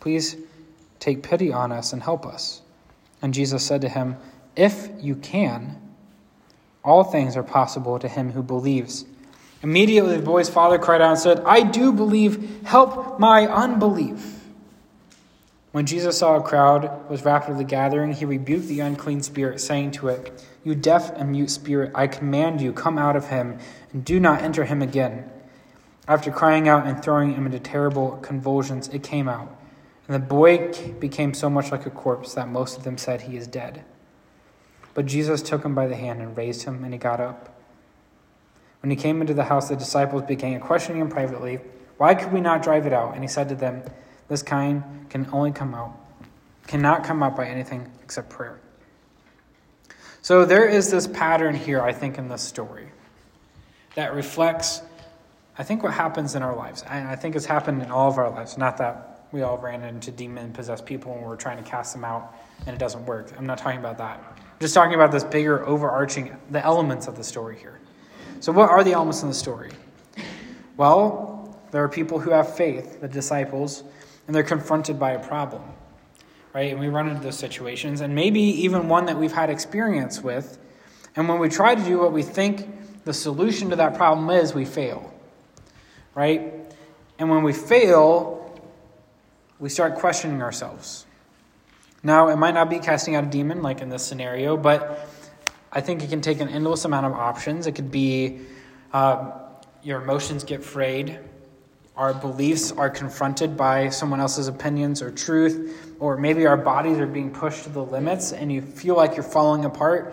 please 0.01 0.37
take 1.01 1.23
pity 1.23 1.53
on 1.53 1.73
us 1.73 1.93
and 1.93 2.03
help 2.03 2.25
us. 2.25 2.63
And 3.21 3.35
Jesus 3.35 3.65
said 3.67 3.83
to 3.83 3.89
him, 3.89 4.17
If 4.57 4.89
you 5.01 5.17
can, 5.17 5.81
all 6.85 7.05
things 7.05 7.37
are 7.37 7.43
possible 7.43 7.99
to 7.99 8.09
him 8.09 8.31
who 8.31 8.43
believes. 8.43 9.05
Immediately 9.63 10.19
the 10.19 10.23
boy's 10.23 10.51
father 10.51 10.79
cried 10.79 11.01
out 11.01 11.11
and 11.11 11.19
said, 11.19 11.41
I 11.41 11.63
do 11.63 11.93
believe, 11.93 12.65
help 12.65 13.19
my 13.19 13.47
unbelief. 13.47 14.43
When 15.73 15.87
Jesus 15.87 16.19
saw 16.19 16.37
a 16.37 16.43
crowd 16.43 17.09
was 17.11 17.25
rapidly 17.25 17.65
gathering, 17.65 18.13
he 18.13 18.25
rebuked 18.25 18.69
the 18.69 18.81
unclean 18.81 19.23
spirit, 19.23 19.61
saying 19.61 19.93
to 19.93 20.09
it, 20.09 20.47
You 20.63 20.77
deaf 20.77 21.11
and 21.17 21.33
mute 21.33 21.51
spirit, 21.51 21.91
I 21.95 22.07
command 22.07 22.61
you, 22.61 22.73
come 22.73 22.97
out 22.99 23.17
of 23.17 23.29
him, 23.29 23.59
and 23.93 24.05
do 24.05 24.21
not 24.21 24.43
enter 24.43 24.65
him 24.65 24.83
again. 24.83 25.29
After 26.07 26.31
crying 26.31 26.69
out 26.69 26.87
and 26.87 27.03
throwing 27.03 27.35
him 27.35 27.47
into 27.47 27.59
terrible 27.59 28.19
convulsions, 28.19 28.89
it 28.89 29.03
came 29.03 29.29
out. 29.29 29.57
And 30.07 30.15
the 30.15 30.27
boy 30.27 30.73
became 31.01 31.33
so 31.33 31.49
much 31.49 31.73
like 31.73 31.87
a 31.87 31.91
corpse 31.91 32.35
that 32.35 32.49
most 32.49 32.77
of 32.77 32.85
them 32.85 32.99
said 32.99 33.23
he 33.23 33.37
is 33.37 33.47
dead. 33.47 33.85
But 34.93 35.07
Jesus 35.07 35.43
took 35.43 35.65
him 35.65 35.75
by 35.75 35.87
the 35.87 35.97
hand 35.97 36.21
and 36.21 36.37
raised 36.37 36.65
him, 36.65 36.85
and 36.85 36.93
he 36.93 36.99
got 36.99 37.21
up. 37.21 37.59
When 38.83 38.91
he 38.91 38.97
came 38.97 39.23
into 39.23 39.33
the 39.33 39.45
house, 39.45 39.71
the 39.71 39.77
disciples 39.77 40.23
began 40.23 40.61
questioning 40.61 41.01
him 41.01 41.09
privately, 41.09 41.59
Why 41.97 42.15
could 42.15 42.33
we 42.33 42.41
not 42.41 42.63
drive 42.63 42.87
it 42.87 42.93
out? 42.93 43.15
And 43.15 43.23
he 43.25 43.29
said 43.29 43.49
to 43.49 43.55
them, 43.55 43.83
This 44.29 44.43
kind 44.43 45.07
can 45.09 45.27
only 45.33 45.53
come 45.53 45.75
out, 45.75 45.99
cannot 46.67 47.03
come 47.03 47.23
out 47.23 47.35
by 47.35 47.47
anything 47.47 47.91
except 48.03 48.29
prayer. 48.29 48.61
So 50.21 50.45
there 50.45 50.67
is 50.69 50.91
this 50.91 51.07
pattern 51.07 51.55
here, 51.55 51.81
I 51.81 51.93
think, 51.93 52.19
in 52.19 52.29
this 52.29 52.43
story 52.43 52.89
that 53.95 54.15
reflects, 54.15 54.83
I 55.57 55.63
think, 55.63 55.83
what 55.83 55.93
happens 55.93 56.35
in 56.35 56.43
our 56.43 56.57
lives. 56.57 56.83
And 56.89 57.07
I 57.07 57.17
think 57.17 57.37
it's 57.37 57.47
happened 57.47 57.83
in 57.83 57.91
all 57.91 58.11
of 58.11 58.19
our 58.19 58.31
lives. 58.31 58.59
Not 58.59 58.77
that 58.79 59.27
we 59.31 59.43
all 59.43 59.59
ran 59.59 59.83
into 59.83 60.11
demon 60.11 60.53
possessed 60.53 60.87
people 60.87 61.13
and 61.13 61.23
we're 61.23 61.37
trying 61.37 61.63
to 61.63 61.69
cast 61.69 61.93
them 61.93 62.05
out 62.05 62.37
and 62.67 62.75
it 62.75 62.79
doesn't 62.79 63.05
work. 63.07 63.33
I'm 63.37 63.47
not 63.47 63.59
talking 63.59 63.81
about 63.81 63.99
that. 63.99 64.19
I'm 64.29 64.61
just 64.61 64.75
talking 64.75 64.95
about 64.95 65.13
this 65.13 65.25
bigger, 65.25 65.67
overarching, 65.67 66.37
the 66.51 66.65
elements 66.65 67.09
of 67.09 67.17
the 67.17 67.25
story 67.25 67.59
here. 67.59 67.81
So, 68.41 68.53
what 68.53 68.71
are 68.71 68.85
the 68.85 68.93
elements 68.93 69.23
in 69.23 69.29
the 69.29 69.35
story? 69.35 69.71
Well, 70.77 71.57
there 71.71 71.83
are 71.83 71.89
people 71.89 72.19
who 72.19 72.31
have 72.31 72.57
faith, 72.57 73.01
the 73.01 73.09
disciples, 73.09 73.85
and 74.27 74.35
they're 74.35 74.43
confronted 74.43 74.99
by 74.99 75.13
a 75.13 75.25
problem, 75.25 75.63
right? 76.53 76.71
And 76.71 76.81
we 76.81 76.89
run 76.89 77.09
into 77.09 77.23
those 77.23 77.39
situations, 77.39 78.01
and 78.01 78.15
maybe 78.15 78.41
even 78.41 78.89
one 78.89 79.07
that 79.07 79.17
we've 79.17 79.33
had 79.33 79.51
experience 79.51 80.21
with. 80.21 80.59
And 81.17 81.29
when 81.29 81.39
we 81.39 81.49
try 81.49 81.75
to 81.75 81.85
do 81.85 81.99
what 81.99 82.13
we 82.13 82.23
think 82.23 83.05
the 83.05 83.15
solution 83.15 83.71
to 83.71 83.77
that 83.77 83.95
problem 83.95 84.31
is, 84.31 84.55
we 84.55 84.65
fail, 84.65 85.14
right? 86.15 86.53
And 87.19 87.31
when 87.31 87.43
we 87.43 87.53
fail, 87.53 88.61
we 89.59 89.69
start 89.69 89.97
questioning 89.97 90.43
ourselves. 90.43 91.07
Now, 92.03 92.29
it 92.29 92.37
might 92.37 92.55
not 92.55 92.69
be 92.69 92.79
casting 92.79 93.15
out 93.17 93.25
a 93.25 93.29
demon 93.29 93.63
like 93.63 93.81
in 93.81 93.89
this 93.89 94.05
scenario, 94.05 94.57
but 94.57 95.09
I 95.73 95.81
think 95.81 96.03
it 96.03 96.11
can 96.11 96.21
take 96.21 96.41
an 96.41 96.49
endless 96.49 96.85
amount 96.85 97.07
of 97.07 97.13
options. 97.13 97.67
It 97.67 97.73
could 97.73 97.91
be 97.91 98.41
uh, 98.93 99.33
your 99.83 100.03
emotions 100.03 100.45
get 100.45 100.63
frayed, 100.63 101.19
our 101.97 102.13
beliefs 102.13 102.73
are 102.73 102.91
confronted 102.91 103.57
by 103.57 103.89
someone 103.89 104.21
else's 104.21 104.49
opinions 104.49 105.01
or 105.01 105.13
truth, 105.13 105.95
or 106.01 106.17
maybe 106.17 106.45
our 106.47 106.57
bodies 106.57 106.99
are 106.99 107.07
being 107.07 107.31
pushed 107.31 107.65
to 107.65 107.71
the 107.71 107.85
limits 107.85 108.33
and 108.33 108.53
you 108.53 108.63
feel 108.63 108.97
like 108.97 109.15
you're 109.15 109.23
falling 109.23 109.65
apart. 109.65 110.13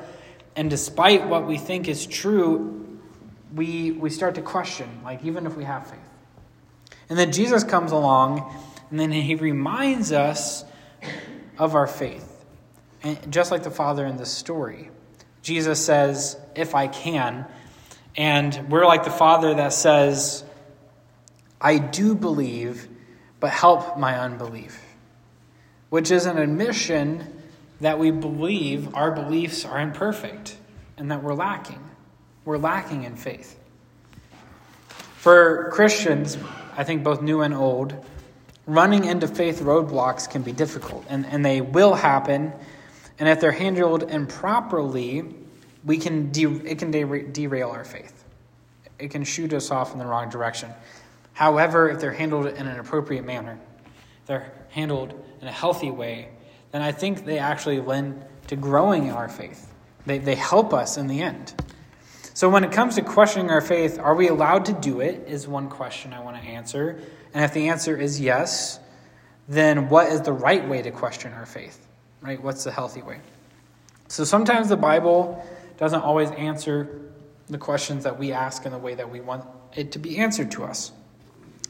And 0.55 0.69
despite 0.69 1.27
what 1.27 1.47
we 1.47 1.57
think 1.57 1.87
is 1.87 2.05
true, 2.05 2.90
we, 3.53 3.91
we 3.91 4.09
start 4.09 4.35
to 4.35 4.41
question, 4.41 5.01
like 5.03 5.23
even 5.23 5.45
if 5.45 5.55
we 5.55 5.63
have 5.63 5.87
faith. 5.87 5.99
And 7.09 7.17
then 7.17 7.31
Jesus 7.31 7.63
comes 7.63 7.91
along 7.91 8.53
and 8.89 8.99
then 8.99 9.11
he 9.11 9.35
reminds 9.35 10.11
us 10.11 10.63
of 11.57 11.75
our 11.75 11.87
faith. 11.87 12.45
And 13.03 13.31
just 13.31 13.51
like 13.51 13.63
the 13.63 13.71
Father 13.71 14.05
in 14.05 14.17
this 14.17 14.31
story, 14.31 14.89
Jesus 15.41 15.83
says, 15.83 16.37
If 16.55 16.75
I 16.75 16.87
can. 16.87 17.45
And 18.15 18.69
we're 18.69 18.85
like 18.85 19.03
the 19.03 19.09
Father 19.09 19.53
that 19.55 19.73
says, 19.73 20.43
I 21.59 21.77
do 21.77 22.15
believe, 22.15 22.87
but 23.39 23.51
help 23.51 23.97
my 23.97 24.19
unbelief, 24.19 24.79
which 25.89 26.11
is 26.11 26.25
an 26.25 26.37
admission 26.37 27.41
that 27.79 27.99
we 27.99 28.11
believe 28.11 28.93
our 28.95 29.11
beliefs 29.11 29.65
are 29.65 29.79
imperfect 29.79 30.57
and 30.97 31.09
that 31.11 31.23
we're 31.23 31.33
lacking. 31.33 31.90
We're 32.51 32.57
lacking 32.57 33.05
in 33.05 33.15
faith. 33.15 33.57
For 35.15 35.69
Christians, 35.71 36.37
I 36.75 36.83
think 36.83 37.01
both 37.01 37.21
new 37.21 37.39
and 37.39 37.53
old, 37.53 37.95
running 38.67 39.05
into 39.05 39.25
faith 39.25 39.61
roadblocks 39.61 40.29
can 40.29 40.41
be 40.41 40.51
difficult, 40.51 41.05
and, 41.07 41.25
and 41.25 41.45
they 41.45 41.61
will 41.61 41.93
happen. 41.93 42.51
And 43.19 43.29
if 43.29 43.39
they're 43.39 43.53
handled 43.53 44.03
improperly, 44.03 45.33
we 45.85 45.97
can 45.97 46.33
de- 46.33 46.69
it 46.69 46.77
can 46.77 46.91
de- 46.91 47.21
derail 47.21 47.69
our 47.69 47.85
faith. 47.85 48.25
It 48.99 49.11
can 49.11 49.23
shoot 49.23 49.53
us 49.53 49.71
off 49.71 49.93
in 49.93 49.99
the 49.99 50.05
wrong 50.05 50.29
direction. 50.29 50.71
However, 51.31 51.89
if 51.89 52.01
they're 52.01 52.11
handled 52.11 52.47
in 52.47 52.67
an 52.67 52.77
appropriate 52.81 53.23
manner, 53.23 53.57
they're 54.25 54.51
handled 54.71 55.13
in 55.39 55.47
a 55.47 55.53
healthy 55.53 55.89
way, 55.89 56.27
then 56.71 56.81
I 56.81 56.91
think 56.91 57.23
they 57.23 57.39
actually 57.39 57.79
lend 57.79 58.25
to 58.47 58.57
growing 58.57 59.05
in 59.05 59.11
our 59.11 59.29
faith. 59.29 59.71
They, 60.05 60.17
they 60.17 60.35
help 60.35 60.73
us 60.73 60.97
in 60.97 61.07
the 61.07 61.21
end. 61.21 61.53
So, 62.33 62.49
when 62.49 62.63
it 62.63 62.71
comes 62.71 62.95
to 62.95 63.01
questioning 63.01 63.49
our 63.49 63.61
faith, 63.61 63.99
are 63.99 64.15
we 64.15 64.29
allowed 64.29 64.65
to 64.65 64.73
do 64.73 65.01
it? 65.01 65.27
Is 65.27 65.47
one 65.47 65.69
question 65.69 66.13
I 66.13 66.21
want 66.21 66.41
to 66.41 66.43
answer. 66.43 67.01
And 67.33 67.43
if 67.43 67.53
the 67.53 67.69
answer 67.69 67.97
is 67.97 68.19
yes, 68.19 68.79
then 69.47 69.89
what 69.89 70.07
is 70.07 70.21
the 70.21 70.33
right 70.33 70.67
way 70.67 70.81
to 70.81 70.91
question 70.91 71.33
our 71.33 71.45
faith? 71.45 71.87
Right? 72.21 72.41
What's 72.41 72.63
the 72.63 72.71
healthy 72.71 73.01
way? 73.01 73.19
So, 74.07 74.23
sometimes 74.23 74.69
the 74.69 74.77
Bible 74.77 75.45
doesn't 75.77 76.01
always 76.01 76.31
answer 76.31 77.01
the 77.49 77.57
questions 77.57 78.05
that 78.05 78.17
we 78.17 78.31
ask 78.31 78.65
in 78.65 78.71
the 78.71 78.77
way 78.77 78.95
that 78.95 79.09
we 79.09 79.19
want 79.19 79.45
it 79.75 79.91
to 79.93 79.99
be 79.99 80.17
answered 80.17 80.51
to 80.51 80.63
us. 80.63 80.91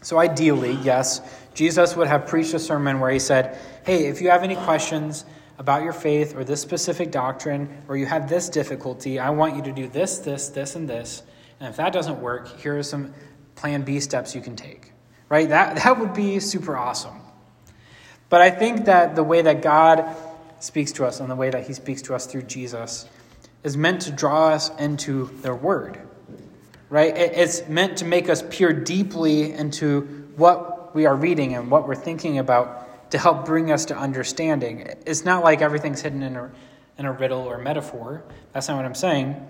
So, 0.03 0.19
ideally, 0.19 0.73
yes, 0.83 1.21
Jesus 1.55 1.95
would 1.95 2.07
have 2.07 2.27
preached 2.27 2.53
a 2.53 2.59
sermon 2.59 2.99
where 2.99 3.11
he 3.11 3.19
said, 3.19 3.57
Hey, 3.83 4.05
if 4.05 4.21
you 4.21 4.29
have 4.29 4.43
any 4.43 4.55
questions 4.55 5.25
about 5.61 5.83
your 5.83 5.93
faith 5.93 6.35
or 6.35 6.43
this 6.43 6.59
specific 6.59 7.11
doctrine, 7.11 7.83
or 7.87 7.95
you 7.95 8.07
have 8.07 8.27
this 8.27 8.49
difficulty, 8.49 9.19
I 9.19 9.29
want 9.29 9.55
you 9.55 9.61
to 9.61 9.71
do 9.71 9.87
this, 9.87 10.17
this, 10.17 10.49
this, 10.49 10.75
and 10.75 10.89
this. 10.89 11.21
And 11.59 11.69
if 11.69 11.77
that 11.77 11.93
doesn't 11.93 12.19
work, 12.19 12.59
here 12.59 12.79
are 12.79 12.83
some 12.83 13.13
plan 13.53 13.83
B 13.83 13.99
steps 13.99 14.33
you 14.33 14.41
can 14.41 14.55
take. 14.55 14.91
Right? 15.29 15.47
That, 15.47 15.75
that 15.83 15.99
would 15.99 16.15
be 16.15 16.39
super 16.39 16.75
awesome. 16.75 17.21
But 18.29 18.41
I 18.41 18.49
think 18.49 18.85
that 18.85 19.15
the 19.15 19.23
way 19.23 19.43
that 19.43 19.61
God 19.61 20.03
speaks 20.59 20.91
to 20.93 21.05
us 21.05 21.19
and 21.19 21.29
the 21.29 21.35
way 21.35 21.51
that 21.51 21.67
he 21.67 21.73
speaks 21.73 22.01
to 22.03 22.15
us 22.15 22.25
through 22.25 22.43
Jesus 22.43 23.07
is 23.63 23.77
meant 23.77 24.01
to 24.01 24.11
draw 24.11 24.49
us 24.49 24.75
into 24.79 25.25
their 25.41 25.55
word 25.55 26.01
right? 26.91 27.15
It's 27.15 27.65
meant 27.69 27.99
to 27.99 28.05
make 28.05 28.29
us 28.29 28.43
peer 28.49 28.73
deeply 28.73 29.53
into 29.53 30.01
what 30.35 30.93
we 30.93 31.05
are 31.05 31.15
reading 31.15 31.55
and 31.55 31.71
what 31.71 31.87
we're 31.87 31.95
thinking 31.95 32.37
about 32.37 32.90
to 33.11 33.17
help 33.17 33.45
bring 33.45 33.71
us 33.71 33.85
to 33.85 33.95
understanding. 33.95 34.87
It's 35.05 35.23
not 35.23 35.43
like 35.43 35.61
everything's 35.61 36.01
hidden 36.01 36.23
in 36.23 36.35
a, 36.35 36.51
in 36.97 37.05
a 37.05 37.11
riddle 37.11 37.41
or 37.41 37.57
metaphor. 37.57 38.23
That's 38.53 38.67
not 38.67 38.77
what 38.77 38.85
I'm 38.85 38.95
saying. 38.95 39.47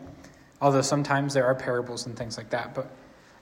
Although 0.61 0.81
sometimes 0.81 1.33
there 1.33 1.45
are 1.45 1.55
parables 1.55 2.05
and 2.05 2.17
things 2.17 2.37
like 2.37 2.49
that. 2.49 2.75
But 2.75 2.91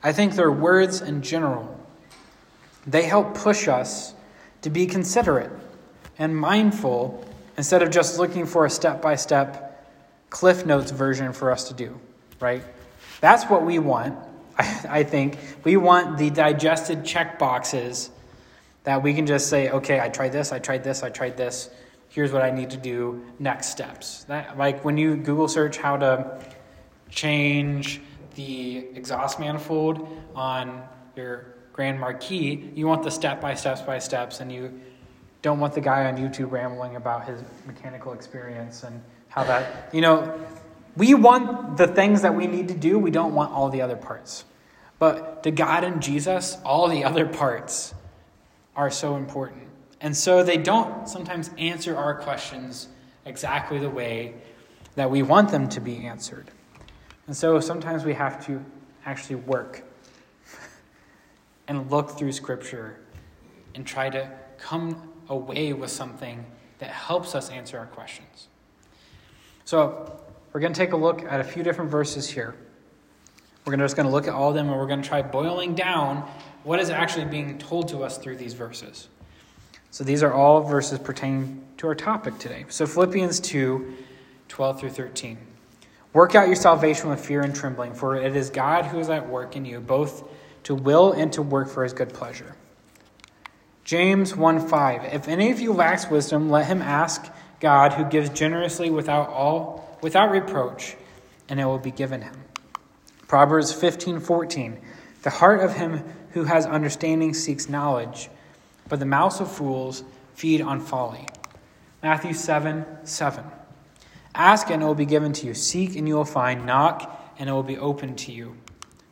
I 0.03 0.11
think 0.11 0.35
their 0.35 0.51
words 0.51 1.01
in 1.01 1.21
general, 1.21 1.79
they 2.85 3.03
help 3.03 3.33
push 3.33 3.67
us 3.67 4.13
to 4.61 4.69
be 4.69 4.85
considerate 4.85 5.51
and 6.17 6.35
mindful 6.35 7.25
instead 7.57 7.81
of 7.81 7.89
just 7.89 8.19
looking 8.19 8.45
for 8.45 8.65
a 8.65 8.69
step 8.69 9.01
by 9.01 9.15
step 9.15 9.65
Cliff 10.29 10.65
Notes 10.65 10.91
version 10.91 11.33
for 11.33 11.51
us 11.51 11.67
to 11.69 11.73
do, 11.73 11.99
right? 12.39 12.63
That's 13.21 13.45
what 13.45 13.65
we 13.65 13.79
want, 13.79 14.17
I 14.57 15.03
think. 15.03 15.37
We 15.63 15.77
want 15.77 16.17
the 16.17 16.29
digested 16.29 17.05
check 17.05 17.39
boxes 17.39 18.11
that 18.89 19.03
we 19.03 19.13
can 19.13 19.27
just 19.27 19.49
say, 19.49 19.69
okay, 19.69 19.99
I 19.99 20.09
tried 20.09 20.31
this, 20.31 20.51
I 20.51 20.57
tried 20.57 20.83
this, 20.83 21.03
I 21.03 21.11
tried 21.11 21.37
this. 21.37 21.69
Here's 22.07 22.31
what 22.31 22.41
I 22.41 22.49
need 22.49 22.71
to 22.71 22.77
do. 22.77 23.23
Next 23.37 23.67
steps. 23.67 24.23
That, 24.23 24.57
like 24.57 24.83
when 24.83 24.97
you 24.97 25.15
Google 25.15 25.47
search 25.47 25.77
how 25.77 25.95
to 25.97 26.43
change 27.07 28.01
the 28.33 28.77
exhaust 28.95 29.39
manifold 29.39 30.09
on 30.33 30.81
your 31.15 31.53
Grand 31.71 31.99
Marquis, 31.99 32.71
you 32.73 32.87
want 32.87 33.03
the 33.03 33.11
step 33.11 33.39
by 33.39 33.53
steps 33.53 33.81
by 33.81 33.99
steps, 33.99 34.39
and 34.39 34.51
you 34.51 34.81
don't 35.43 35.59
want 35.59 35.75
the 35.75 35.81
guy 35.81 36.05
on 36.05 36.17
YouTube 36.17 36.49
rambling 36.49 36.95
about 36.95 37.27
his 37.27 37.43
mechanical 37.67 38.13
experience 38.13 38.81
and 38.81 39.03
how 39.27 39.43
that, 39.43 39.93
you 39.93 40.01
know, 40.01 40.33
we 40.97 41.13
want 41.13 41.77
the 41.77 41.85
things 41.85 42.23
that 42.23 42.33
we 42.33 42.47
need 42.47 42.69
to 42.69 42.73
do, 42.73 42.97
we 42.97 43.11
don't 43.11 43.35
want 43.35 43.51
all 43.51 43.69
the 43.69 43.83
other 43.83 43.95
parts. 43.95 44.45
But 44.97 45.43
to 45.43 45.51
God 45.51 45.83
and 45.83 46.01
Jesus, 46.01 46.57
all 46.65 46.87
the 46.87 47.03
other 47.03 47.27
parts 47.27 47.93
are 48.75 48.89
so 48.89 49.15
important. 49.15 49.63
And 50.01 50.15
so 50.15 50.43
they 50.43 50.57
don't 50.57 51.07
sometimes 51.07 51.49
answer 51.57 51.95
our 51.95 52.15
questions 52.15 52.87
exactly 53.25 53.79
the 53.79 53.89
way 53.89 54.33
that 54.95 55.09
we 55.09 55.21
want 55.23 55.49
them 55.49 55.69
to 55.69 55.79
be 55.79 56.05
answered. 56.05 56.49
And 57.27 57.35
so 57.35 57.59
sometimes 57.59 58.05
we 58.05 58.13
have 58.13 58.45
to 58.47 58.63
actually 59.05 59.35
work 59.35 59.83
and 61.67 61.89
look 61.91 62.11
through 62.11 62.31
Scripture 62.31 62.99
and 63.75 63.85
try 63.85 64.09
to 64.09 64.29
come 64.57 65.09
away 65.29 65.73
with 65.73 65.91
something 65.91 66.43
that 66.79 66.89
helps 66.89 67.35
us 67.35 67.49
answer 67.49 67.77
our 67.77 67.85
questions. 67.85 68.47
So 69.65 70.19
we're 70.51 70.61
going 70.61 70.73
to 70.73 70.77
take 70.77 70.93
a 70.93 70.97
look 70.97 71.21
at 71.23 71.39
a 71.39 71.43
few 71.43 71.61
different 71.61 71.91
verses 71.91 72.27
here. 72.27 72.55
We're 73.65 73.77
just 73.77 73.95
going 73.95 74.07
to 74.07 74.11
look 74.11 74.27
at 74.27 74.33
all 74.33 74.49
of 74.49 74.55
them 74.55 74.67
and 74.69 74.75
we're 74.75 74.87
going 74.87 75.01
to 75.01 75.07
try 75.07 75.21
boiling 75.21 75.75
down 75.75 76.27
what 76.63 76.79
is 76.79 76.89
actually 76.89 77.25
being 77.25 77.57
told 77.57 77.89
to 77.89 78.03
us 78.03 78.17
through 78.17 78.37
these 78.37 78.53
verses. 78.53 79.07
So 79.91 80.03
these 80.03 80.21
are 80.23 80.33
all 80.33 80.61
verses 80.61 80.99
pertaining 80.99 81.63
to 81.77 81.87
our 81.87 81.95
topic 81.95 82.37
today. 82.37 82.65
So 82.69 82.85
Philippians 82.85 83.39
2 83.39 83.95
12 84.49 84.79
through 84.79 84.89
13. 84.89 85.37
Work 86.11 86.33
out 86.33 86.47
your 86.47 86.55
salvation 86.55 87.09
with 87.09 87.23
fear 87.23 87.41
and 87.41 87.55
trembling, 87.55 87.93
for 87.93 88.15
it 88.15 88.35
is 88.35 88.49
God 88.49 88.85
who 88.85 88.99
is 88.99 89.09
at 89.09 89.29
work 89.29 89.55
in 89.55 89.63
you, 89.63 89.79
both 89.79 90.27
to 90.63 90.73
will 90.73 91.11
and 91.11 91.31
to 91.33 91.43
work 91.43 91.69
for 91.69 91.83
his 91.83 91.93
good 91.93 92.13
pleasure. 92.13 92.55
James 93.83 94.35
1 94.35 94.67
5. 94.67 95.13
If 95.13 95.27
any 95.27 95.51
of 95.51 95.59
you 95.59 95.71
lacks 95.71 96.09
wisdom, 96.09 96.49
let 96.49 96.65
him 96.65 96.81
ask 96.81 97.31
God, 97.59 97.93
who 97.93 98.05
gives 98.05 98.29
generously 98.29 98.89
without 98.89 99.29
all 99.29 99.97
without 100.01 100.31
reproach, 100.31 100.95
and 101.49 101.59
it 101.59 101.65
will 101.65 101.77
be 101.77 101.91
given 101.91 102.21
him. 102.21 102.35
Proverbs 103.27 103.73
15:14 103.73 104.77
The 105.23 105.29
heart 105.29 105.61
of 105.61 105.75
him 105.75 106.03
who 106.31 106.43
has 106.43 106.65
understanding 106.65 107.33
seeks 107.33 107.69
knowledge, 107.69 108.29
but 108.87 108.99
the 108.99 109.05
mouths 109.05 109.39
of 109.39 109.51
fools 109.51 110.03
feed 110.33 110.61
on 110.61 110.79
folly. 110.79 111.27
Matthew 112.01 112.33
7 112.33 112.85
7. 113.03 113.43
Ask 114.35 114.69
and 114.69 114.81
it 114.81 114.85
will 114.85 114.95
be 114.95 115.05
given 115.05 115.33
to 115.33 115.47
you. 115.47 115.53
Seek 115.53 115.95
and 115.95 116.07
you 116.07 116.15
will 116.15 116.25
find. 116.25 116.65
Knock 116.65 117.33
and 117.37 117.49
it 117.49 117.53
will 117.53 117.63
be 117.63 117.77
opened 117.77 118.17
to 118.19 118.31
you. 118.31 118.55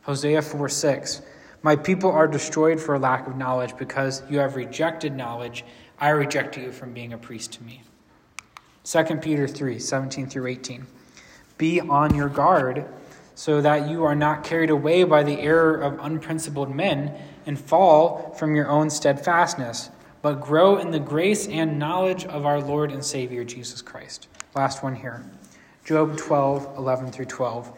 Hosea 0.02 0.42
4 0.42 0.68
6. 0.68 1.22
My 1.62 1.76
people 1.76 2.10
are 2.10 2.28
destroyed 2.28 2.80
for 2.80 2.98
lack 2.98 3.26
of 3.26 3.36
knowledge 3.36 3.76
because 3.76 4.22
you 4.30 4.38
have 4.38 4.56
rejected 4.56 5.14
knowledge. 5.14 5.64
I 5.98 6.10
reject 6.10 6.56
you 6.56 6.70
from 6.72 6.94
being 6.94 7.12
a 7.12 7.18
priest 7.18 7.52
to 7.54 7.62
me. 7.64 7.82
2 8.84 9.04
Peter 9.16 9.46
3 9.46 9.78
17 9.78 10.28
through 10.28 10.46
18. 10.46 10.86
Be 11.58 11.80
on 11.80 12.14
your 12.14 12.28
guard 12.28 12.86
so 13.38 13.60
that 13.60 13.88
you 13.88 14.02
are 14.02 14.16
not 14.16 14.42
carried 14.42 14.68
away 14.68 15.04
by 15.04 15.22
the 15.22 15.38
error 15.38 15.76
of 15.76 15.96
unprincipled 16.00 16.74
men 16.74 17.14
and 17.46 17.56
fall 17.56 18.34
from 18.36 18.56
your 18.56 18.66
own 18.66 18.90
steadfastness, 18.90 19.90
but 20.22 20.40
grow 20.40 20.76
in 20.76 20.90
the 20.90 20.98
grace 20.98 21.46
and 21.46 21.78
knowledge 21.78 22.24
of 22.24 22.44
our 22.44 22.60
Lord 22.60 22.90
and 22.90 23.04
Savior 23.04 23.44
Jesus 23.44 23.80
Christ. 23.80 24.26
Last 24.56 24.82
one 24.82 24.96
here 24.96 25.24
Job 25.84 26.16
12 26.16 26.76
11 26.76 27.12
through 27.12 27.26
12. 27.26 27.72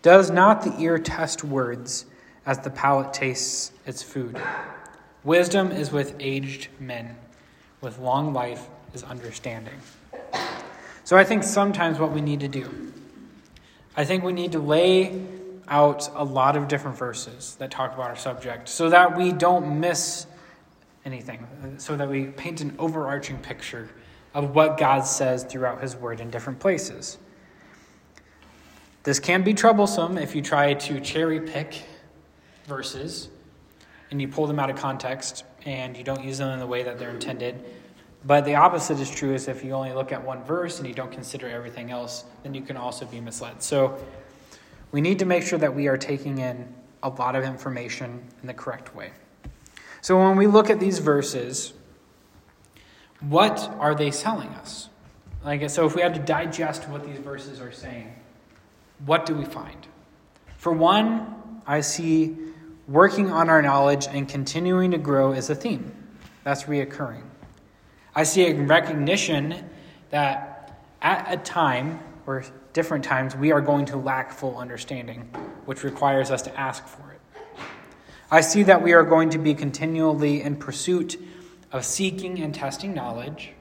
Does 0.00 0.30
not 0.30 0.62
the 0.62 0.74
ear 0.80 0.98
test 0.98 1.44
words 1.44 2.06
as 2.46 2.60
the 2.60 2.70
palate 2.70 3.12
tastes 3.12 3.72
its 3.84 4.02
food? 4.02 4.40
Wisdom 5.24 5.72
is 5.72 5.92
with 5.92 6.16
aged 6.20 6.68
men, 6.80 7.14
with 7.82 7.98
long 7.98 8.32
life 8.32 8.66
is 8.94 9.02
understanding. 9.02 9.78
So 11.04 11.18
I 11.18 11.24
think 11.24 11.42
sometimes 11.42 11.98
what 11.98 12.12
we 12.12 12.22
need 12.22 12.40
to 12.40 12.48
do 12.48 12.94
I 13.96 14.04
think 14.04 14.24
we 14.24 14.32
need 14.32 14.52
to 14.52 14.58
lay 14.58 15.22
out 15.68 16.10
a 16.14 16.24
lot 16.24 16.56
of 16.56 16.68
different 16.68 16.98
verses 16.98 17.56
that 17.58 17.70
talk 17.70 17.94
about 17.94 18.10
our 18.10 18.16
subject 18.16 18.68
so 18.68 18.90
that 18.90 19.16
we 19.16 19.32
don't 19.32 19.80
miss 19.80 20.26
anything, 21.04 21.46
so 21.78 21.96
that 21.96 22.08
we 22.08 22.26
paint 22.26 22.60
an 22.60 22.74
overarching 22.78 23.38
picture 23.38 23.88
of 24.34 24.54
what 24.54 24.76
God 24.76 25.06
says 25.06 25.44
throughout 25.44 25.80
His 25.80 25.96
Word 25.96 26.20
in 26.20 26.30
different 26.30 26.58
places. 26.58 27.18
This 29.02 29.18
can 29.18 29.42
be 29.42 29.54
troublesome 29.54 30.18
if 30.18 30.34
you 30.34 30.42
try 30.42 30.74
to 30.74 31.00
cherry 31.00 31.40
pick 31.40 31.84
verses 32.66 33.28
and 34.10 34.20
you 34.20 34.28
pull 34.28 34.46
them 34.46 34.58
out 34.58 34.68
of 34.68 34.76
context 34.76 35.44
and 35.64 35.96
you 35.96 36.04
don't 36.04 36.22
use 36.22 36.38
them 36.38 36.50
in 36.50 36.58
the 36.58 36.66
way 36.66 36.82
that 36.82 36.98
they're 36.98 37.10
intended. 37.10 37.64
But 38.26 38.44
the 38.44 38.56
opposite 38.56 38.98
is 38.98 39.08
true 39.08 39.34
is 39.34 39.46
if 39.46 39.62
you 39.64 39.72
only 39.72 39.92
look 39.92 40.10
at 40.10 40.24
one 40.24 40.42
verse 40.42 40.78
and 40.78 40.88
you 40.88 40.94
don't 40.94 41.12
consider 41.12 41.48
everything 41.48 41.92
else, 41.92 42.24
then 42.42 42.54
you 42.54 42.60
can 42.62 42.76
also 42.76 43.06
be 43.06 43.20
misled. 43.20 43.62
So 43.62 44.04
we 44.90 45.00
need 45.00 45.20
to 45.20 45.24
make 45.24 45.44
sure 45.44 45.60
that 45.60 45.72
we 45.72 45.86
are 45.86 45.96
taking 45.96 46.38
in 46.38 46.74
a 47.04 47.08
lot 47.08 47.36
of 47.36 47.44
information 47.44 48.24
in 48.40 48.48
the 48.48 48.54
correct 48.54 48.96
way. 48.96 49.12
So 50.00 50.18
when 50.18 50.36
we 50.36 50.48
look 50.48 50.70
at 50.70 50.80
these 50.80 50.98
verses, 50.98 51.72
what 53.20 53.70
are 53.78 53.94
they 53.94 54.10
telling 54.10 54.48
us? 54.48 54.88
Like 55.44 55.70
so 55.70 55.86
if 55.86 55.94
we 55.94 56.02
had 56.02 56.14
to 56.14 56.20
digest 56.20 56.88
what 56.88 57.06
these 57.06 57.18
verses 57.18 57.60
are 57.60 57.72
saying, 57.72 58.12
what 59.04 59.24
do 59.24 59.36
we 59.36 59.44
find? 59.44 59.86
For 60.56 60.72
one, 60.72 61.60
I 61.64 61.80
see 61.80 62.36
working 62.88 63.30
on 63.30 63.48
our 63.48 63.62
knowledge 63.62 64.08
and 64.08 64.28
continuing 64.28 64.90
to 64.90 64.98
grow 64.98 65.32
as 65.32 65.48
a 65.48 65.54
theme. 65.54 65.92
That's 66.42 66.64
reoccurring. 66.64 67.22
I 68.16 68.22
see 68.22 68.46
a 68.46 68.54
recognition 68.54 69.68
that 70.08 70.80
at 71.02 71.30
a 71.30 71.36
time 71.36 72.00
or 72.26 72.42
different 72.72 73.04
times 73.04 73.36
we 73.36 73.52
are 73.52 73.60
going 73.60 73.84
to 73.86 73.98
lack 73.98 74.32
full 74.32 74.56
understanding, 74.56 75.20
which 75.66 75.84
requires 75.84 76.30
us 76.30 76.40
to 76.42 76.58
ask 76.58 76.86
for 76.86 77.12
it. 77.12 77.20
I 78.30 78.40
see 78.40 78.62
that 78.62 78.82
we 78.82 78.94
are 78.94 79.02
going 79.02 79.28
to 79.30 79.38
be 79.38 79.54
continually 79.54 80.40
in 80.40 80.56
pursuit 80.56 81.22
of 81.70 81.84
seeking 81.84 82.40
and 82.40 82.54
testing 82.54 82.94
knowledge. 82.94 83.52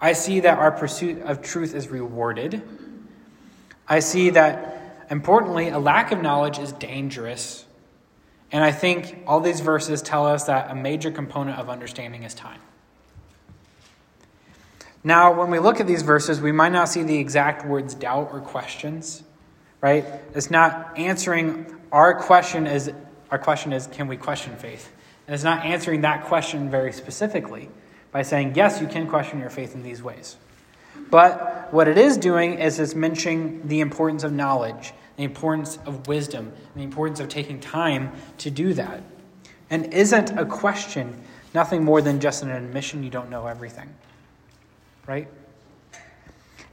I 0.00 0.14
see 0.14 0.40
that 0.40 0.58
our 0.58 0.72
pursuit 0.72 1.20
of 1.22 1.42
truth 1.42 1.74
is 1.74 1.88
rewarded. 1.88 2.62
I 3.86 3.98
see 3.98 4.30
that, 4.30 5.06
importantly, 5.10 5.68
a 5.68 5.78
lack 5.78 6.12
of 6.12 6.22
knowledge 6.22 6.58
is 6.58 6.72
dangerous. 6.72 7.66
And 8.50 8.64
I 8.64 8.72
think 8.72 9.18
all 9.26 9.40
these 9.40 9.60
verses 9.60 10.00
tell 10.00 10.26
us 10.26 10.44
that 10.44 10.70
a 10.70 10.74
major 10.74 11.10
component 11.10 11.58
of 11.58 11.68
understanding 11.68 12.22
is 12.22 12.32
time. 12.32 12.60
Now, 15.06 15.32
when 15.32 15.52
we 15.52 15.60
look 15.60 15.78
at 15.78 15.86
these 15.86 16.02
verses, 16.02 16.40
we 16.40 16.50
might 16.50 16.72
not 16.72 16.88
see 16.88 17.04
the 17.04 17.16
exact 17.16 17.64
words 17.64 17.94
doubt 17.94 18.30
or 18.32 18.40
questions, 18.40 19.22
right? 19.80 20.04
It's 20.34 20.50
not 20.50 20.98
answering 20.98 21.72
our 21.92 22.20
question 22.20 22.66
is 22.66 22.90
our 23.30 23.38
question 23.38 23.72
is 23.72 23.86
can 23.86 24.08
we 24.08 24.16
question 24.16 24.56
faith? 24.56 24.90
And 25.28 25.34
it's 25.34 25.44
not 25.44 25.64
answering 25.64 26.00
that 26.00 26.24
question 26.24 26.72
very 26.72 26.92
specifically 26.92 27.68
by 28.10 28.22
saying, 28.22 28.56
yes, 28.56 28.80
you 28.80 28.88
can 28.88 29.06
question 29.06 29.38
your 29.38 29.48
faith 29.48 29.76
in 29.76 29.84
these 29.84 30.02
ways. 30.02 30.38
But 31.08 31.72
what 31.72 31.86
it 31.86 31.98
is 31.98 32.16
doing 32.16 32.58
is 32.58 32.80
it's 32.80 32.96
mentioning 32.96 33.68
the 33.68 33.78
importance 33.78 34.24
of 34.24 34.32
knowledge, 34.32 34.92
the 35.16 35.22
importance 35.22 35.78
of 35.86 36.08
wisdom, 36.08 36.52
the 36.74 36.82
importance 36.82 37.20
of 37.20 37.28
taking 37.28 37.60
time 37.60 38.10
to 38.38 38.50
do 38.50 38.74
that. 38.74 39.04
And 39.70 39.94
isn't 39.94 40.36
a 40.36 40.44
question 40.44 41.22
nothing 41.54 41.84
more 41.84 42.02
than 42.02 42.18
just 42.18 42.42
an 42.42 42.50
admission 42.50 43.04
you 43.04 43.10
don't 43.10 43.30
know 43.30 43.46
everything? 43.46 43.94
Right? 45.06 45.28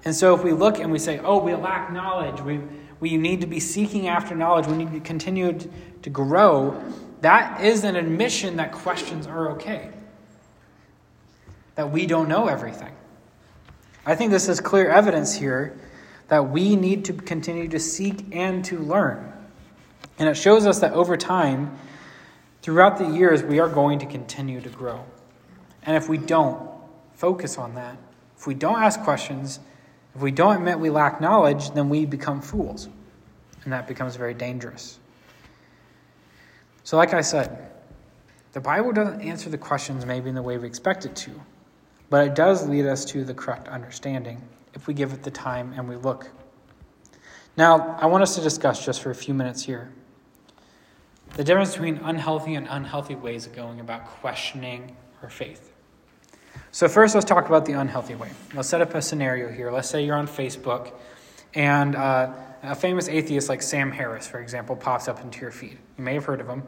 And 0.05 0.13
so 0.13 0.35
if 0.35 0.43
we 0.43 0.51
look 0.51 0.79
and 0.79 0.91
we 0.91 0.99
say, 0.99 1.19
oh, 1.19 1.39
we 1.39 1.55
lack 1.55 1.91
knowledge, 1.91 2.41
we, 2.41 2.59
we 2.99 3.17
need 3.17 3.41
to 3.41 3.47
be 3.47 3.59
seeking 3.59 4.07
after 4.07 4.35
knowledge, 4.35 4.67
we 4.67 4.75
need 4.75 4.91
to 4.91 4.99
continue 4.99 5.57
to 6.01 6.09
grow, 6.09 6.83
that 7.21 7.61
is 7.63 7.83
an 7.83 7.95
admission 7.95 8.57
that 8.57 8.71
questions 8.71 9.27
are 9.27 9.51
okay, 9.51 9.89
that 11.75 11.91
we 11.91 12.05
don't 12.05 12.27
know 12.27 12.47
everything. 12.47 12.91
I 14.05 14.15
think 14.15 14.31
this 14.31 14.49
is 14.49 14.59
clear 14.59 14.89
evidence 14.89 15.33
here 15.33 15.79
that 16.27 16.49
we 16.49 16.75
need 16.75 17.05
to 17.05 17.13
continue 17.13 17.69
to 17.69 17.79
seek 17.79 18.25
and 18.35 18.65
to 18.65 18.79
learn. 18.79 19.31
And 20.19 20.27
it 20.27 20.35
shows 20.35 20.65
us 20.65 20.79
that 20.79 20.93
over 20.93 21.15
time, 21.15 21.77
throughout 22.61 22.97
the 22.97 23.07
years, 23.07 23.43
we 23.43 23.59
are 23.59 23.69
going 23.69 23.99
to 23.99 24.05
continue 24.05 24.59
to 24.61 24.69
grow. 24.69 25.05
And 25.83 25.95
if 25.95 26.09
we 26.09 26.17
don't 26.17 26.69
focus 27.13 27.57
on 27.57 27.75
that, 27.75 27.97
if 28.43 28.47
we 28.47 28.53
don't 28.53 28.83
ask 28.83 28.99
questions, 29.03 29.61
if 30.13 30.19
we 30.19 30.29
don't 30.29 30.57
admit 30.57 30.77
we 30.77 30.89
lack 30.89 31.21
knowledge, 31.21 31.71
then 31.71 31.87
we 31.87 32.05
become 32.05 32.41
fools. 32.41 32.89
And 33.63 33.71
that 33.71 33.87
becomes 33.87 34.17
very 34.17 34.33
dangerous. 34.33 34.99
So, 36.83 36.97
like 36.97 37.13
I 37.13 37.21
said, 37.21 37.71
the 38.51 38.59
Bible 38.59 38.91
doesn't 38.91 39.21
answer 39.21 39.49
the 39.49 39.57
questions 39.57 40.05
maybe 40.05 40.27
in 40.27 40.35
the 40.35 40.41
way 40.41 40.57
we 40.57 40.67
expect 40.67 41.05
it 41.05 41.15
to, 41.15 41.31
but 42.09 42.27
it 42.27 42.35
does 42.35 42.67
lead 42.67 42.85
us 42.85 43.05
to 43.05 43.23
the 43.23 43.33
correct 43.33 43.69
understanding 43.69 44.41
if 44.73 44.87
we 44.87 44.93
give 44.93 45.13
it 45.13 45.23
the 45.23 45.31
time 45.31 45.71
and 45.77 45.87
we 45.87 45.95
look. 45.95 46.29
Now, 47.55 47.95
I 47.97 48.07
want 48.07 48.23
us 48.23 48.35
to 48.35 48.41
discuss 48.41 48.85
just 48.85 49.01
for 49.01 49.09
a 49.09 49.15
few 49.15 49.33
minutes 49.33 49.63
here 49.63 49.89
the 51.37 51.45
difference 51.45 51.71
between 51.71 51.95
unhealthy 52.03 52.55
and 52.55 52.67
unhealthy 52.69 53.15
ways 53.15 53.45
of 53.45 53.53
going 53.53 53.79
about 53.79 54.05
questioning 54.05 54.97
our 55.21 55.29
faith. 55.29 55.72
So, 56.73 56.87
first, 56.87 57.13
let's 57.13 57.27
talk 57.27 57.45
about 57.45 57.65
the 57.65 57.73
unhealthy 57.73 58.15
way. 58.15 58.31
Let's 58.55 58.67
set 58.67 58.81
up 58.81 58.95
a 58.95 59.01
scenario 59.03 59.47
here. 59.47 59.69
Let's 59.69 59.87
say 59.87 60.03
you're 60.03 60.15
on 60.15 60.27
Facebook 60.27 60.91
and 61.53 61.95
uh, 61.95 62.33
a 62.63 62.73
famous 62.73 63.07
atheist 63.07 63.47
like 63.47 63.61
Sam 63.61 63.91
Harris, 63.91 64.25
for 64.25 64.39
example, 64.39 64.75
pops 64.75 65.07
up 65.07 65.21
into 65.21 65.39
your 65.41 65.51
feed. 65.51 65.77
You 65.99 66.03
may 66.03 66.15
have 66.15 66.25
heard 66.25 66.41
of 66.41 66.47
him, 66.47 66.63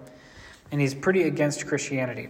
and 0.71 0.79
he's 0.79 0.93
pretty 0.93 1.23
against 1.23 1.65
Christianity. 1.65 2.29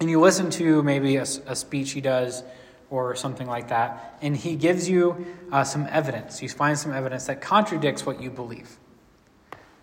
And 0.00 0.10
you 0.10 0.20
listen 0.20 0.50
to 0.50 0.82
maybe 0.82 1.14
a, 1.18 1.22
a 1.22 1.54
speech 1.54 1.92
he 1.92 2.00
does 2.00 2.42
or 2.90 3.14
something 3.14 3.46
like 3.46 3.68
that, 3.68 4.18
and 4.20 4.36
he 4.36 4.56
gives 4.56 4.88
you 4.88 5.24
uh, 5.52 5.62
some 5.62 5.86
evidence. 5.92 6.42
You 6.42 6.48
find 6.48 6.76
some 6.76 6.92
evidence 6.92 7.26
that 7.26 7.40
contradicts 7.40 8.04
what 8.04 8.20
you 8.20 8.28
believe, 8.28 8.76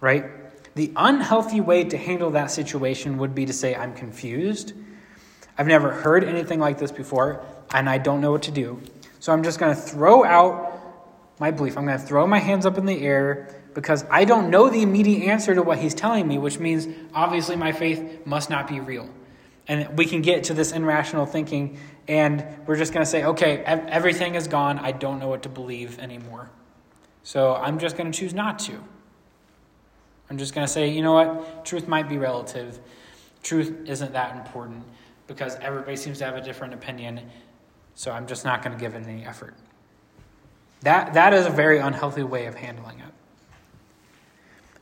right? 0.02 0.26
The 0.76 0.92
unhealthy 0.98 1.62
way 1.62 1.86
to 1.86 1.98
handle 1.98 2.32
that 2.32 2.52
situation 2.52 3.18
would 3.20 3.34
be 3.34 3.46
to 3.46 3.54
say, 3.54 3.74
I'm 3.74 3.94
confused 3.94 4.74
I've 5.58 5.68
never 5.68 5.92
heard 5.92 6.24
anything 6.24 6.60
like 6.60 6.78
this 6.78 6.92
before, 6.92 7.44
and 7.74 7.90
I 7.90 7.98
don't 7.98 8.22
know 8.22 8.32
what 8.32 8.44
to 8.44 8.52
do. 8.52 8.82
So 9.20 9.32
I'm 9.32 9.44
just 9.44 9.60
going 9.60 9.74
to 9.74 9.82
throw 9.82 10.26
out 10.26 10.74
my 11.40 11.52
belief. 11.52 11.78
I'm 11.78 11.86
going 11.86 12.00
to 12.00 12.06
throw 12.06 12.28
my 12.28 12.40
hands 12.40 12.66
up 12.66 12.78
in 12.78 12.86
the 12.86 13.02
air 13.02 13.62
because 13.74 14.06
I 14.10 14.26
don't 14.26 14.50
know 14.50 14.70
the 14.70 14.82
immediate 14.82 15.28
answer 15.28 15.56
to 15.56 15.62
what 15.62 15.80
he's 15.80 15.94
telling 15.94 16.28
me, 16.28 16.38
which 16.38 16.60
means 16.60 16.88
obviously 17.14 17.56
my 17.56 17.72
faith 17.72 18.26
must 18.26 18.50
not 18.50 18.68
be 18.68 18.80
real. 18.80 19.10
And 19.68 19.98
we 19.98 20.06
can 20.06 20.22
get 20.22 20.46
to 20.46 20.54
this 20.54 20.72
irrational 20.72 21.26
thinking, 21.26 21.80
and 22.08 22.46
we're 22.68 22.76
just 22.76 22.94
going 22.94 23.04
to 23.04 23.10
say, 23.10 23.24
okay, 23.24 23.58
everything 23.64 24.36
is 24.36 24.48
gone. 24.48 24.78
I 24.80 24.92
don't 24.92 25.20
know 25.20 25.28
what 25.28 25.44
to 25.44 25.50
believe 25.50 26.00
anymore. 26.00 26.50
So 27.24 27.56
I'm 27.56 27.80
just 27.80 27.98
going 27.98 28.12
to 28.12 28.18
choose 28.18 28.34
not 28.34 28.60
to. 28.60 28.74
I'm 30.30 30.38
just 30.38 30.54
going 30.54 30.68
to 30.68 30.72
say, 30.72 30.90
you 30.90 31.02
know 31.02 31.14
what? 31.14 31.66
Truth 31.66 31.88
might 31.88 32.08
be 32.08 32.18
relative. 32.18 32.80
Truth 33.42 33.88
isn't 33.88 34.14
that 34.14 34.36
important 34.36 34.84
because 35.28 35.56
everybody 35.56 35.96
seems 35.96 36.20
to 36.20 36.26
have 36.26 36.36
a 36.36 36.42
different 36.42 36.74
opinion, 36.74 37.22
so 37.94 38.12
I'm 38.12 38.28
just 38.28 38.46
not 38.46 38.64
going 38.64 38.78
to 38.78 38.80
give 38.80 38.96
any 38.96 39.26
effort. 39.26 39.56
That, 40.82 41.14
that 41.14 41.34
is 41.34 41.46
a 41.46 41.50
very 41.50 41.80
unhealthy 41.80 42.24
way 42.24 42.46
of 42.46 42.56
handling 42.56 43.00
it. 43.00 43.14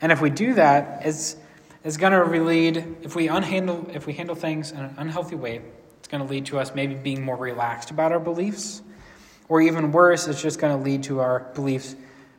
And 0.01 0.11
if 0.11 0.19
we 0.19 0.29
do 0.29 0.53
that, 0.55 1.05
it's, 1.05 1.37
is 1.83 1.97
going 1.97 2.11
to 2.11 2.43
lead, 2.43 2.97
if 3.03 3.15
we, 3.15 3.27
unhandle, 3.27 3.93
if 3.95 4.05
we 4.05 4.13
handle 4.13 4.35
things 4.35 4.71
in 4.71 4.79
an 4.79 4.95
unhealthy 4.97 5.35
way, 5.35 5.61
it's 5.99 6.07
going 6.09 6.21
to 6.21 6.29
lead 6.29 6.45
to 6.47 6.59
us 6.59 6.75
maybe 6.75 6.95
being 6.95 7.23
more 7.23 7.37
relaxed 7.37 7.91
about 7.91 8.11
our 8.11 8.19
beliefs. 8.19 8.81
Or 9.47 9.61
even 9.61 9.91
worse, 9.91 10.27
it's 10.27 10.41
just 10.41 10.59
going 10.59 10.77
to 10.77 10.83
lead 10.83 11.03
to 11.03 11.19
our 11.19 11.51
beliefs 11.55 11.95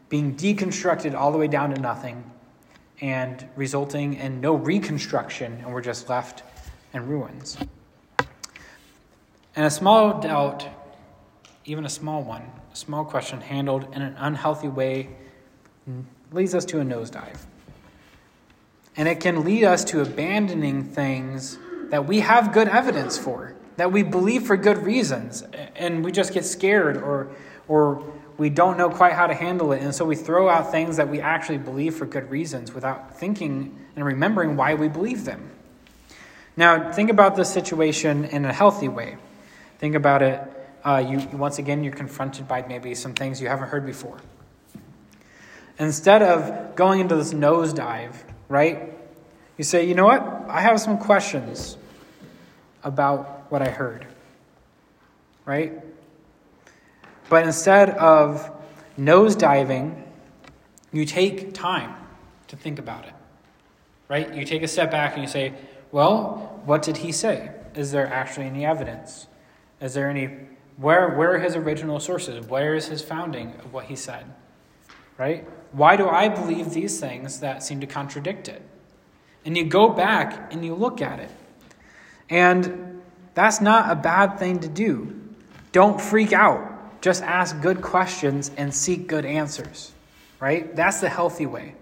being 0.09 0.37
deconstructed 0.37 1.15
all 1.15 1.33
the 1.33 1.39
way 1.39 1.49
down 1.49 1.75
to 1.75 1.81
nothing 1.81 2.31
and 3.01 3.49
resulting 3.57 4.15
in 4.15 4.41
no 4.41 4.55
reconstruction, 4.55 5.55
and 5.55 5.73
we're 5.73 5.81
just 5.81 6.09
left 6.09 6.43
in 6.93 7.07
ruins. 7.07 7.57
And 9.57 9.65
a 9.65 9.71
small 9.71 10.21
doubt, 10.21 10.67
even 11.65 11.85
a 11.85 11.89
small 11.89 12.23
one, 12.23 12.43
a 12.73 12.77
small 12.77 13.05
question 13.05 13.41
handled 13.41 13.87
in 13.95 14.03
an 14.03 14.17
unhealthy 14.19 14.69
way, 14.69 15.11
leads 16.33 16.55
us 16.55 16.65
to 16.67 16.81
a 16.81 16.85
nosedive. 16.85 17.39
And 18.97 19.09
it 19.09 19.21
can 19.21 19.45
lead 19.45 19.65
us 19.65 19.85
to 19.87 20.01
abandoning 20.01 20.85
things 20.85 21.59
that 21.91 22.07
we 22.07 22.21
have 22.21 22.53
good 22.53 22.69
evidence 22.69 23.17
for, 23.17 23.55
that 23.77 23.93
we 23.93 24.03
believe 24.03 24.45
for 24.45 24.57
good 24.57 24.79
reasons, 24.79 25.43
and 25.77 26.05
we 26.05 26.13
just 26.13 26.33
get 26.33 26.45
scared 26.45 26.97
or, 26.97 27.31
or 27.69 28.05
we 28.37 28.51
don't 28.51 28.77
know 28.77 28.91
quite 28.91 29.13
how 29.13 29.27
to 29.27 29.35
handle 29.35 29.73
it. 29.73 29.83
And 29.83 29.95
so 29.95 30.05
we 30.05 30.17
throw 30.17 30.49
out 30.49 30.73
things 30.73 30.97
that 30.97 31.09
we 31.09 31.21
actually 31.21 31.59
believe 31.59 31.95
for 31.95 32.07
good 32.07 32.31
reasons 32.31 32.73
without 32.73 33.19
thinking 33.19 33.79
and 33.95 34.05
remembering 34.05 34.57
why 34.57 34.75
we 34.75 34.89
believe 34.89 35.25
them. 35.25 35.51
Now, 36.57 36.93
think 36.93 37.11
about 37.11 37.37
this 37.37 37.53
situation 37.53 38.25
in 38.25 38.45
a 38.45 38.53
healthy 38.53 38.89
way. 38.89 39.17
Think 39.79 39.95
about 39.95 40.23
it. 40.23 40.41
Uh, 40.85 41.05
you 41.07 41.19
once 41.37 41.59
again, 41.59 41.83
you're 41.83 41.95
confronted 41.95 42.47
by 42.47 42.63
maybe 42.67 42.95
some 42.95 43.15
things 43.15 43.41
you 43.41 43.49
haven't 43.49 43.69
heard 43.69 43.87
before. 43.87 44.19
Instead 45.79 46.23
of 46.23 46.77
going 46.77 47.01
into 47.01 47.17
this 47.17 47.33
nosedive, 47.33 48.15
right? 48.49 48.93
You 49.57 49.65
say, 49.65 49.87
you 49.87 49.95
know 49.95 50.05
what? 50.05 50.23
I 50.49 50.61
have 50.61 50.81
some 50.81 50.99
questions 50.99 51.77
about 52.83 53.51
what 53.51 53.63
I 53.63 53.71
heard, 53.71 54.07
right? 55.45 55.73
But 57.29 57.45
instead 57.45 57.91
of 57.91 58.51
nosediving, 58.99 60.03
you 60.93 61.05
take 61.05 61.55
time 61.55 61.95
to 62.49 62.57
think 62.57 62.79
about 62.79 63.07
it, 63.07 63.15
right? 64.09 64.33
You 64.35 64.45
take 64.45 64.63
a 64.63 64.69
step 64.69 64.91
back 64.91 65.15
and 65.15 65.23
you 65.23 65.29
say, 65.29 65.55
well, 65.91 66.61
what 66.65 66.83
did 66.83 66.99
he 66.99 67.11
say? 67.11 67.51
Is 67.75 67.91
there 67.91 68.07
actually 68.07 68.47
any 68.47 68.65
evidence? 68.65 69.27
Is 69.85 69.93
there 69.93 70.09
any, 70.09 70.31
where, 70.79 71.11
where 71.11 71.35
are 71.35 71.39
his 71.39 71.57
original 71.57 72.01
sources? 72.01 72.47
Where 72.47 72.75
is 72.75 72.87
his 72.87 73.03
founding 73.03 73.49
of 73.63 73.75
what 73.75 73.85
he 73.85 73.97
said? 73.97 74.25
Right? 75.19 75.47
Why 75.73 75.97
do 75.97 76.09
I 76.09 76.31
believe 76.31 76.71
these 76.71 76.99
things 76.99 77.41
that 77.41 77.63
seem 77.63 77.81
to 77.81 77.87
contradict 77.87 78.49
it? 78.49 78.63
And 79.45 79.59
you 79.59 79.67
go 79.67 79.91
back 79.91 80.55
and 80.55 80.65
you 80.65 80.75
look 80.75 81.03
at 81.03 81.21
it. 81.21 81.31
And 82.31 83.03
that's 83.35 83.61
not 83.61 83.93
a 83.93 83.95
bad 83.95 84.39
thing 84.39 84.61
to 84.61 84.69
do. 84.69 85.21
Don't 85.73 86.01
freak 86.01 86.33
out. 86.33 87.03
Just 87.03 87.23
ask 87.23 87.61
good 87.61 87.83
questions 87.83 88.51
and 88.57 88.75
seek 88.75 89.07
good 89.07 89.27
answers, 89.27 89.93
right? 90.41 90.75
That's 90.75 91.03
the 91.03 91.11
healthy 91.11 91.45
way. 91.45 91.75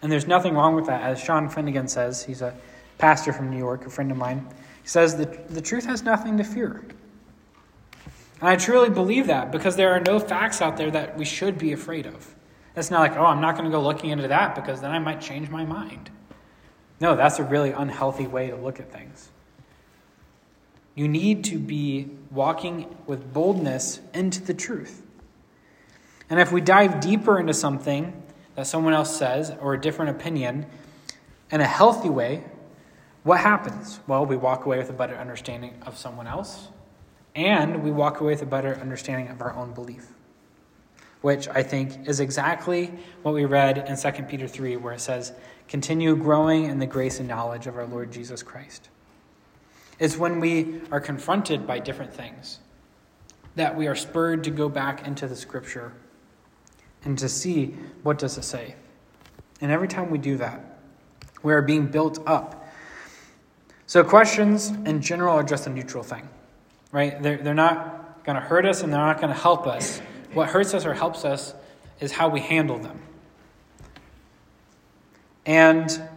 And 0.00 0.10
there's 0.10 0.26
nothing 0.26 0.54
wrong 0.54 0.74
with 0.74 0.86
that. 0.86 1.02
As 1.02 1.20
Sean 1.20 1.50
Finnegan 1.50 1.88
says, 1.88 2.24
he's 2.24 2.40
a 2.40 2.54
pastor 2.96 3.34
from 3.34 3.50
New 3.50 3.58
York, 3.58 3.84
a 3.84 3.90
friend 3.90 4.10
of 4.10 4.16
mine. 4.16 4.46
He 4.82 4.88
says 4.88 5.18
that 5.18 5.50
the 5.50 5.60
truth 5.60 5.84
has 5.84 6.02
nothing 6.02 6.38
to 6.38 6.44
fear. 6.44 6.82
And 8.40 8.48
I 8.48 8.56
truly 8.56 8.90
believe 8.90 9.28
that 9.28 9.50
because 9.50 9.76
there 9.76 9.92
are 9.92 10.00
no 10.00 10.18
facts 10.18 10.60
out 10.60 10.76
there 10.76 10.90
that 10.90 11.16
we 11.16 11.24
should 11.24 11.58
be 11.58 11.72
afraid 11.72 12.06
of. 12.06 12.34
It's 12.76 12.90
not 12.90 13.00
like, 13.00 13.16
oh, 13.16 13.24
I'm 13.24 13.40
not 13.40 13.54
going 13.54 13.64
to 13.64 13.70
go 13.70 13.82
looking 13.82 14.10
into 14.10 14.28
that 14.28 14.54
because 14.54 14.82
then 14.82 14.90
I 14.90 14.98
might 14.98 15.20
change 15.20 15.48
my 15.48 15.64
mind. 15.64 16.10
No, 17.00 17.16
that's 17.16 17.38
a 17.38 17.44
really 17.44 17.72
unhealthy 17.72 18.26
way 18.26 18.48
to 18.48 18.56
look 18.56 18.78
at 18.80 18.92
things. 18.92 19.30
You 20.94 21.08
need 21.08 21.44
to 21.44 21.58
be 21.58 22.10
walking 22.30 22.96
with 23.06 23.32
boldness 23.32 24.00
into 24.14 24.42
the 24.42 24.54
truth. 24.54 25.02
And 26.28 26.40
if 26.40 26.52
we 26.52 26.60
dive 26.60 27.00
deeper 27.00 27.38
into 27.38 27.54
something 27.54 28.22
that 28.54 28.66
someone 28.66 28.94
else 28.94 29.16
says 29.16 29.54
or 29.60 29.74
a 29.74 29.80
different 29.80 30.10
opinion 30.10 30.66
in 31.50 31.60
a 31.60 31.66
healthy 31.66 32.08
way, 32.08 32.44
what 33.22 33.40
happens? 33.40 34.00
Well, 34.06 34.24
we 34.24 34.36
walk 34.36 34.66
away 34.66 34.78
with 34.78 34.90
a 34.90 34.94
better 34.94 35.16
understanding 35.16 35.74
of 35.82 35.96
someone 35.96 36.26
else, 36.26 36.68
and 37.36 37.84
we 37.84 37.92
walk 37.92 38.20
away 38.20 38.32
with 38.32 38.42
a 38.42 38.46
better 38.46 38.74
understanding 38.76 39.28
of 39.28 39.42
our 39.42 39.54
own 39.54 39.72
belief, 39.74 40.08
which 41.20 41.46
I 41.48 41.62
think 41.62 42.08
is 42.08 42.18
exactly 42.18 42.90
what 43.22 43.34
we 43.34 43.44
read 43.44 43.78
in 43.86 43.96
2 43.96 44.22
Peter 44.24 44.48
3, 44.48 44.76
where 44.76 44.94
it 44.94 45.00
says, 45.00 45.32
Continue 45.68 46.16
growing 46.16 46.64
in 46.64 46.78
the 46.78 46.86
grace 46.86 47.20
and 47.20 47.28
knowledge 47.28 47.66
of 47.66 47.76
our 47.76 47.86
Lord 47.86 48.10
Jesus 48.10 48.42
Christ 48.42 48.88
It's 49.98 50.16
when 50.16 50.40
we 50.40 50.80
are 50.90 51.00
confronted 51.00 51.66
by 51.66 51.78
different 51.78 52.14
things 52.14 52.60
that 53.56 53.76
we 53.76 53.86
are 53.86 53.94
spurred 53.94 54.44
to 54.44 54.50
go 54.50 54.68
back 54.68 55.06
into 55.06 55.26
the 55.26 55.36
scripture 55.36 55.92
and 57.04 57.18
to 57.18 57.28
see 57.28 57.74
what 58.02 58.18
does 58.18 58.36
it 58.38 58.42
say. 58.42 58.76
And 59.60 59.70
every 59.70 59.88
time 59.88 60.10
we 60.10 60.18
do 60.18 60.36
that, 60.38 60.78
we 61.42 61.52
are 61.52 61.62
being 61.62 61.86
built 61.86 62.18
up. 62.26 62.66
So 63.86 64.04
questions 64.04 64.70
in 64.70 65.00
general 65.00 65.34
are 65.34 65.42
just 65.42 65.66
a 65.66 65.70
neutral 65.70 66.02
thing, 66.02 66.28
right? 66.96 67.22
They're, 67.22 67.36
they're 67.36 67.52
not 67.52 68.24
going 68.24 68.36
to 68.36 68.40
hurt 68.40 68.64
us 68.64 68.82
and 68.82 68.90
they're 68.90 68.98
not 68.98 69.20
going 69.20 69.28
to 69.28 69.38
help 69.38 69.66
us. 69.66 69.98
What 70.32 70.48
hurts 70.48 70.72
us 70.72 70.86
or 70.86 70.94
helps 70.94 71.26
us 71.26 71.54
is 72.00 72.10
how 72.10 72.30
we 72.30 72.40
handle 72.40 72.78
them. 72.78 72.98
And 75.44 75.90
the 75.90 76.08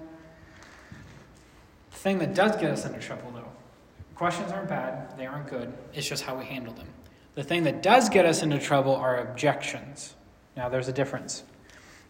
thing 1.92 2.20
that 2.20 2.34
does 2.34 2.56
get 2.56 2.72
us 2.72 2.86
into 2.86 3.00
trouble, 3.00 3.30
though, 3.32 3.52
Questions 4.16 4.54
aren't 4.54 4.70
bad, 4.70 5.18
they 5.18 5.26
aren't 5.26 5.50
good. 5.50 5.74
It's 5.94 6.08
just 6.08 6.24
how 6.24 6.38
we 6.38 6.46
handle 6.46 6.74
them. 6.74 6.88
The 7.36 7.44
thing 7.44 7.64
that 7.64 7.84
does 7.84 8.08
get 8.08 8.26
us 8.26 8.42
into 8.42 8.58
trouble 8.58 8.96
are 8.96 9.18
objections. 9.18 10.16
Now, 10.56 10.70
there's 10.70 10.88
a 10.88 10.94
difference. 10.94 11.44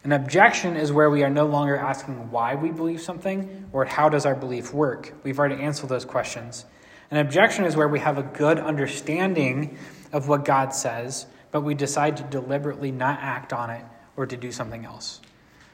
An 0.04 0.12
objection 0.12 0.76
is 0.76 0.92
where 0.92 1.10
we 1.10 1.24
are 1.24 1.30
no 1.30 1.48
longer 1.48 1.76
asking 1.76 2.30
why 2.30 2.54
we 2.54 2.70
believe 2.70 3.02
something 3.02 3.68
or 3.74 3.86
how 3.86 4.10
does 4.10 4.28
our 4.28 4.36
belief 4.36 4.74
work. 4.74 5.14
We've 5.24 5.40
already 5.40 5.62
answered 5.62 5.90
those 5.90 6.06
questions. 6.06 6.66
An 7.12 7.18
objection 7.18 7.66
is 7.66 7.76
where 7.76 7.88
we 7.88 8.00
have 8.00 8.18
a 8.18 8.24
good 8.24 8.60
understanding 8.60 9.78
of 10.12 10.28
what 10.28 10.46
God 10.46 10.74
says, 10.74 11.26
but 11.52 11.62
we 11.62 11.74
decide 11.74 12.18
to 12.18 12.24
deliberately 12.24 12.92
not 12.92 13.20
act 13.22 13.52
on 13.54 13.70
it 13.70 13.84
or 14.16 14.26
to 14.26 14.38
do 14.38 14.52
something 14.52 14.86
else. 14.86 15.22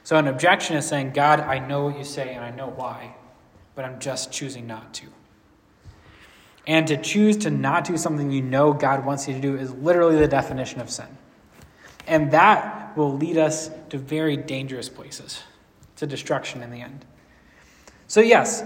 So, 0.04 0.18
an 0.18 0.28
objection 0.28 0.78
is 0.78 0.88
saying, 0.88 1.12
God, 1.12 1.40
I 1.40 1.60
know 1.60 1.86
what 1.86 1.98
you 1.98 2.04
say 2.04 2.36
and 2.36 2.46
I 2.46 2.52
know 2.52 2.68
why, 2.68 3.16
but 3.74 3.86
I'm 3.86 4.00
just 4.00 4.32
choosing 4.32 4.68
not 4.68 4.94
to. 4.96 5.08
And 6.68 6.88
to 6.88 6.98
choose 6.98 7.38
to 7.38 7.50
not 7.50 7.86
do 7.86 7.98
something 7.98 8.32
you 8.32 8.42
know 8.42 8.74
God 8.74 9.06
wants 9.06 9.28
you 9.28 9.34
to 9.34 9.42
do 9.42 9.56
is 9.56 9.72
literally 9.72 10.18
the 10.18 10.28
definition 10.28 10.80
of 10.80 10.90
sin. 10.90 11.08
And 12.08 12.32
that 12.32 12.96
will 12.96 13.16
lead 13.18 13.38
us 13.38 13.70
to 13.90 13.98
very 13.98 14.38
dangerous 14.38 14.90
places, 14.90 15.44
to 15.98 16.08
destruction 16.08 16.64
in 16.64 16.72
the 16.72 16.82
end. 16.82 17.06
So, 18.08 18.22
yes, 18.22 18.64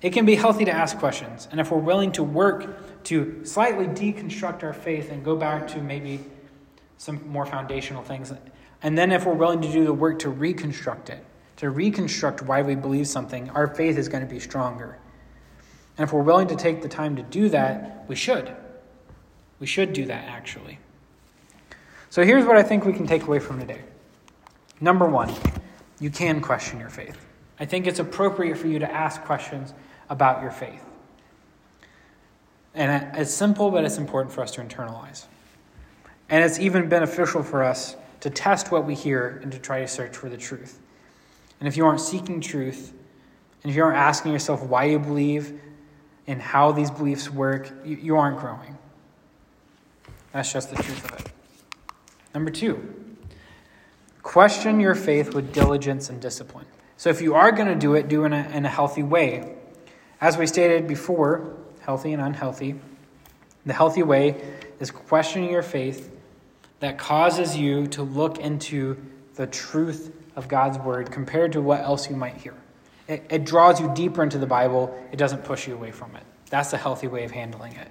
it 0.00 0.12
can 0.12 0.24
be 0.24 0.36
healthy 0.36 0.64
to 0.64 0.70
ask 0.70 0.98
questions. 0.98 1.48
And 1.50 1.60
if 1.60 1.70
we're 1.70 1.78
willing 1.78 2.12
to 2.12 2.22
work 2.22 3.04
to 3.04 3.44
slightly 3.44 3.86
deconstruct 3.86 4.62
our 4.62 4.72
faith 4.72 5.10
and 5.10 5.24
go 5.24 5.36
back 5.36 5.66
to 5.68 5.80
maybe 5.80 6.20
some 6.98 7.28
more 7.28 7.46
foundational 7.46 8.02
things, 8.02 8.32
and 8.82 8.96
then 8.96 9.10
if 9.10 9.26
we're 9.26 9.34
willing 9.34 9.60
to 9.62 9.72
do 9.72 9.84
the 9.84 9.92
work 9.92 10.20
to 10.20 10.30
reconstruct 10.30 11.10
it, 11.10 11.24
to 11.56 11.70
reconstruct 11.70 12.42
why 12.42 12.62
we 12.62 12.76
believe 12.76 13.08
something, 13.08 13.50
our 13.50 13.66
faith 13.66 13.98
is 13.98 14.08
going 14.08 14.24
to 14.24 14.32
be 14.32 14.38
stronger. 14.38 14.98
And 15.96 16.04
if 16.04 16.12
we're 16.12 16.22
willing 16.22 16.46
to 16.48 16.56
take 16.56 16.80
the 16.80 16.88
time 16.88 17.16
to 17.16 17.22
do 17.22 17.48
that, 17.48 18.04
we 18.06 18.14
should. 18.14 18.54
We 19.58 19.66
should 19.66 19.92
do 19.92 20.06
that, 20.06 20.24
actually. 20.28 20.78
So 22.10 22.24
here's 22.24 22.44
what 22.44 22.56
I 22.56 22.62
think 22.62 22.84
we 22.84 22.92
can 22.92 23.06
take 23.06 23.24
away 23.24 23.40
from 23.40 23.58
today. 23.58 23.80
Number 24.80 25.06
one, 25.06 25.34
you 25.98 26.10
can 26.10 26.40
question 26.40 26.78
your 26.78 26.90
faith. 26.90 27.18
I 27.58 27.64
think 27.64 27.88
it's 27.88 27.98
appropriate 27.98 28.56
for 28.56 28.68
you 28.68 28.78
to 28.78 28.90
ask 28.90 29.22
questions 29.24 29.74
about 30.10 30.42
your 30.42 30.50
faith. 30.50 30.84
And 32.74 33.16
it's 33.16 33.32
simple, 33.32 33.70
but 33.70 33.84
it's 33.84 33.98
important 33.98 34.32
for 34.32 34.42
us 34.42 34.52
to 34.52 34.60
internalize. 34.60 35.24
And 36.28 36.44
it's 36.44 36.58
even 36.58 36.88
beneficial 36.88 37.42
for 37.42 37.64
us 37.64 37.96
to 38.20 38.30
test 38.30 38.70
what 38.70 38.84
we 38.84 38.94
hear 38.94 39.40
and 39.42 39.50
to 39.52 39.58
try 39.58 39.80
to 39.80 39.88
search 39.88 40.16
for 40.16 40.28
the 40.28 40.36
truth. 40.36 40.78
And 41.60 41.68
if 41.68 41.76
you 41.76 41.86
aren't 41.86 42.00
seeking 42.00 42.40
truth, 42.40 42.92
and 43.62 43.70
if 43.70 43.76
you 43.76 43.82
aren't 43.82 43.96
asking 43.96 44.32
yourself 44.32 44.62
why 44.62 44.84
you 44.84 44.98
believe, 44.98 45.60
and 46.26 46.42
how 46.42 46.72
these 46.72 46.90
beliefs 46.90 47.30
work, 47.30 47.72
you, 47.84 48.16
aren't 48.16 48.38
growing. 48.38 48.76
That's 50.32 50.52
just 50.52 50.70
the 50.70 50.76
truth 50.76 51.04
of 51.06 51.20
it. 51.20 51.32
Number 52.34 52.50
two, 52.50 53.16
question 54.22 54.78
your 54.78 54.94
faith 54.94 55.34
with 55.34 55.54
diligence 55.54 56.10
and 56.10 56.20
discipline. 56.20 56.66
So 56.98 57.08
if 57.08 57.22
you 57.22 57.34
are 57.34 57.50
going 57.50 57.68
to 57.68 57.74
do 57.74 57.94
it, 57.94 58.08
do 58.08 58.24
it 58.24 58.26
in 58.26 58.32
a, 58.34 58.48
in 58.50 58.66
a 58.66 58.68
healthy 58.68 59.02
way. 59.02 59.56
As 60.20 60.36
we 60.36 60.46
stated 60.46 60.88
before, 60.88 61.56
healthy 61.80 62.12
and 62.12 62.20
unhealthy. 62.20 62.74
The 63.66 63.72
healthy 63.72 64.02
way 64.02 64.40
is 64.80 64.90
questioning 64.90 65.50
your 65.50 65.62
faith 65.62 66.10
that 66.80 66.98
causes 66.98 67.56
you 67.56 67.86
to 67.88 68.02
look 68.02 68.38
into 68.38 68.96
the 69.34 69.46
truth 69.46 70.12
of 70.36 70.48
God's 70.48 70.78
word 70.78 71.10
compared 71.10 71.52
to 71.52 71.60
what 71.60 71.80
else 71.80 72.10
you 72.10 72.16
might 72.16 72.36
hear. 72.36 72.54
It, 73.06 73.26
it 73.30 73.44
draws 73.44 73.80
you 73.80 73.92
deeper 73.94 74.22
into 74.22 74.38
the 74.38 74.46
Bible, 74.46 74.96
it 75.12 75.16
doesn't 75.16 75.44
push 75.44 75.66
you 75.66 75.74
away 75.74 75.92
from 75.92 76.14
it. 76.16 76.22
That's 76.50 76.72
a 76.72 76.76
healthy 76.76 77.06
way 77.06 77.24
of 77.24 77.30
handling 77.30 77.72
it. 77.72 77.90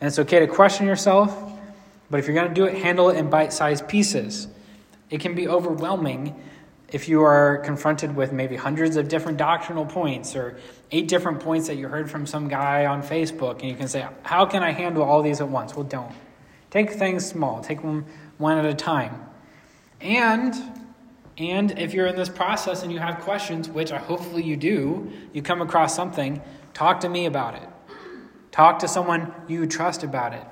And 0.00 0.06
it's 0.06 0.18
okay 0.20 0.40
to 0.40 0.46
question 0.46 0.86
yourself, 0.86 1.52
but 2.10 2.18
if 2.18 2.26
you're 2.26 2.34
going 2.34 2.48
to 2.48 2.54
do 2.54 2.64
it, 2.64 2.76
handle 2.76 3.10
it 3.10 3.16
in 3.16 3.28
bite 3.28 3.52
sized 3.52 3.88
pieces. 3.88 4.48
It 5.10 5.20
can 5.20 5.34
be 5.34 5.48
overwhelming 5.48 6.40
if 6.90 7.08
you 7.08 7.22
are 7.22 7.58
confronted 7.58 8.16
with 8.16 8.32
maybe 8.32 8.56
hundreds 8.56 8.96
of 8.96 9.08
different 9.08 9.36
doctrinal 9.36 9.84
points 9.84 10.34
or 10.34 10.58
eight 10.90 11.06
different 11.06 11.40
points 11.40 11.66
that 11.66 11.76
you 11.76 11.88
heard 11.88 12.10
from 12.10 12.26
some 12.26 12.48
guy 12.48 12.86
on 12.86 13.02
Facebook, 13.02 13.60
and 13.60 13.68
you 13.68 13.74
can 13.74 13.88
say, 13.88 14.06
How 14.22 14.46
can 14.46 14.62
I 14.62 14.70
handle 14.70 15.02
all 15.02 15.22
these 15.22 15.40
at 15.40 15.48
once? 15.48 15.74
Well, 15.74 15.84
don't. 15.84 16.12
Take 16.70 16.90
things 16.92 17.26
small, 17.26 17.60
take 17.60 17.82
them 17.82 18.06
one 18.38 18.58
at 18.58 18.64
a 18.64 18.74
time. 18.74 19.24
And 20.00 20.54
and 21.36 21.78
if 21.78 21.94
you're 21.94 22.06
in 22.08 22.16
this 22.16 22.28
process 22.28 22.82
and 22.82 22.92
you 22.92 22.98
have 22.98 23.20
questions, 23.20 23.68
which 23.68 23.92
I 23.92 23.98
hopefully 23.98 24.42
you 24.42 24.56
do, 24.56 25.12
you 25.32 25.40
come 25.40 25.62
across 25.62 25.94
something, 25.94 26.42
talk 26.74 27.00
to 27.00 27.08
me 27.08 27.26
about 27.26 27.54
it. 27.54 27.68
Talk 28.50 28.80
to 28.80 28.88
someone 28.88 29.32
you 29.46 29.64
trust 29.66 30.02
about 30.02 30.32
it. 30.32 30.42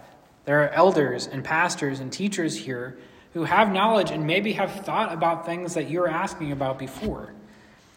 There 0.44 0.62
are 0.62 0.68
elders 0.68 1.26
and 1.26 1.42
pastors 1.42 1.98
and 1.98 2.12
teachers 2.12 2.56
here 2.56 2.98
who 3.36 3.44
have 3.44 3.70
knowledge 3.70 4.10
and 4.10 4.26
maybe 4.26 4.54
have 4.54 4.72
thought 4.86 5.12
about 5.12 5.44
things 5.44 5.74
that 5.74 5.90
you're 5.90 6.08
asking 6.08 6.52
about 6.52 6.78
before. 6.78 7.34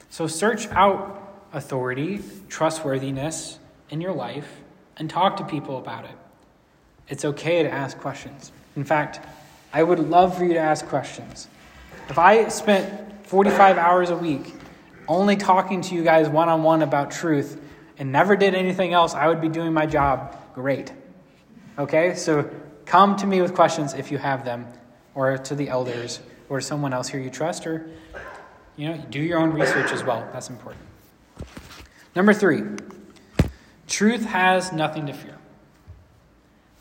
So 0.09 0.27
search 0.27 0.67
out 0.71 1.47
authority, 1.53 2.19
trustworthiness 2.49 3.57
in 3.89 4.01
your 4.01 4.11
life, 4.11 4.59
and 4.97 5.09
talk 5.09 5.37
to 5.37 5.45
people 5.45 5.77
about 5.77 6.03
it. 6.03 6.11
It's 7.07 7.23
okay 7.23 7.63
to 7.63 7.71
ask 7.71 7.97
questions. 7.99 8.51
In 8.75 8.83
fact, 8.83 9.25
I 9.71 9.81
would 9.81 9.99
love 9.99 10.37
for 10.37 10.43
you 10.43 10.55
to 10.55 10.59
ask 10.59 10.85
questions. 10.87 11.47
If 12.09 12.19
I 12.19 12.49
spent 12.49 13.25
45 13.27 13.77
hours 13.77 14.09
a 14.09 14.17
week 14.17 14.53
only 15.07 15.37
talking 15.37 15.79
to 15.83 15.95
you 15.95 16.03
guys 16.03 16.27
one 16.27 16.49
on 16.49 16.63
one 16.63 16.81
about 16.81 17.11
truth 17.11 17.61
and 17.97 18.11
never 18.11 18.35
did 18.35 18.55
anything 18.55 18.91
else, 18.91 19.13
I 19.13 19.29
would 19.29 19.39
be 19.39 19.47
doing 19.47 19.71
my 19.71 19.85
job 19.85 20.35
great. 20.53 20.91
Okay? 21.77 22.15
So 22.15 22.49
come 22.85 23.15
to 23.15 23.25
me 23.25 23.41
with 23.41 23.55
questions 23.55 23.93
if 23.93 24.11
you 24.11 24.17
have 24.17 24.43
them, 24.43 24.67
or 25.19 25.37
to 25.37 25.53
the 25.53 25.67
elders, 25.67 26.21
or 26.47 26.61
someone 26.61 26.93
else 26.93 27.09
here 27.09 27.19
you 27.19 27.29
trust, 27.29 27.67
or 27.67 27.89
you 28.77 28.87
know, 28.87 28.97
do 29.09 29.19
your 29.19 29.37
own 29.37 29.51
research 29.51 29.91
as 29.91 30.01
well. 30.01 30.25
That's 30.31 30.49
important. 30.49 30.81
Number 32.15 32.33
three, 32.33 32.63
truth 33.85 34.23
has 34.23 34.71
nothing 34.71 35.07
to 35.07 35.13
fear. 35.13 35.37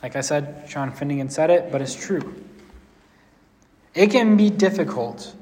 Like 0.05 0.14
I 0.14 0.20
said, 0.20 0.66
Sean 0.68 0.92
Finnegan 0.92 1.31
said 1.31 1.51
it, 1.51 1.72
but 1.72 1.83
it's 1.83 1.96
true. 1.96 2.37
It 3.92 4.12
can 4.12 4.37
be 4.37 4.51
difficult 4.51 5.35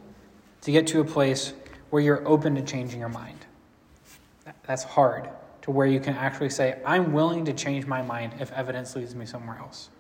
to 0.62 0.72
get 0.72 0.86
to 0.88 1.00
a 1.00 1.04
place 1.04 1.52
where 1.90 2.00
you're 2.00 2.26
open 2.26 2.54
to 2.54 2.62
changing 2.62 2.98
your 2.98 3.10
mind. 3.10 3.44
That's 4.66 4.84
hard 4.84 5.28
to 5.62 5.70
where 5.70 5.86
you 5.86 6.00
can 6.00 6.14
actually 6.14 6.48
say, 6.48 6.80
I'm 6.86 7.12
willing 7.12 7.44
to 7.44 7.52
change 7.52 7.84
my 7.86 8.00
mind 8.00 8.32
if 8.40 8.50
evidence 8.52 8.96
leads 8.96 9.14
me 9.14 9.26
somewhere 9.26 9.58
else. 9.58 9.90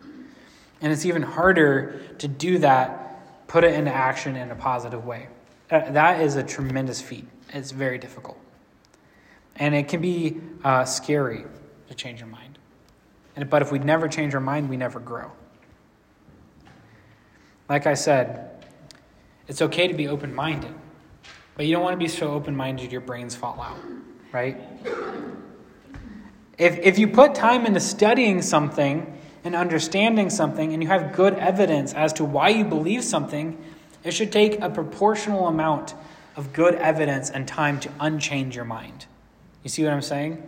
And 0.80 0.92
it's 0.92 1.06
even 1.06 1.22
harder 1.22 2.00
to 2.18 2.28
do 2.28 2.58
that, 2.58 3.46
put 3.48 3.64
it 3.64 3.74
into 3.74 3.92
action 3.92 4.36
in 4.36 4.50
a 4.50 4.54
positive 4.54 5.04
way. 5.04 5.28
That 5.68 6.20
is 6.20 6.36
a 6.36 6.42
tremendous 6.42 7.00
feat. 7.00 7.26
It's 7.52 7.70
very 7.70 7.98
difficult. 7.98 8.38
And 9.56 9.74
it 9.74 9.88
can 9.88 10.00
be 10.00 10.40
uh, 10.62 10.84
scary 10.84 11.44
to 11.88 11.94
change 11.94 12.20
your 12.20 12.28
mind. 12.28 12.58
And, 13.34 13.48
but 13.48 13.62
if 13.62 13.72
we 13.72 13.78
never 13.78 14.08
change 14.08 14.34
our 14.34 14.40
mind, 14.40 14.68
we 14.68 14.76
never 14.76 15.00
grow. 15.00 15.32
Like 17.68 17.86
I 17.86 17.94
said, 17.94 18.64
it's 19.48 19.62
okay 19.62 19.88
to 19.88 19.94
be 19.94 20.08
open 20.08 20.34
minded, 20.34 20.74
but 21.56 21.66
you 21.66 21.74
don't 21.74 21.82
want 21.82 21.94
to 21.94 21.98
be 21.98 22.08
so 22.08 22.32
open 22.32 22.54
minded 22.54 22.92
your 22.92 23.00
brains 23.00 23.34
fall 23.34 23.60
out, 23.60 23.78
right? 24.32 24.60
If, 26.58 26.78
if 26.78 26.98
you 26.98 27.08
put 27.08 27.34
time 27.34 27.66
into 27.66 27.80
studying 27.80 28.40
something 28.42 29.18
and 29.46 29.54
understanding 29.54 30.28
something, 30.28 30.72
and 30.72 30.82
you 30.82 30.88
have 30.88 31.14
good 31.14 31.34
evidence 31.34 31.94
as 31.94 32.12
to 32.14 32.24
why 32.24 32.48
you 32.48 32.64
believe 32.64 33.04
something, 33.04 33.56
it 34.02 34.10
should 34.10 34.32
take 34.32 34.60
a 34.60 34.68
proportional 34.68 35.46
amount 35.46 35.94
of 36.34 36.52
good 36.52 36.74
evidence 36.74 37.30
and 37.30 37.46
time 37.46 37.78
to 37.78 37.88
unchange 38.00 38.56
your 38.56 38.64
mind. 38.64 39.06
You 39.62 39.70
see 39.70 39.84
what 39.84 39.92
I'm 39.92 40.02
saying? 40.02 40.44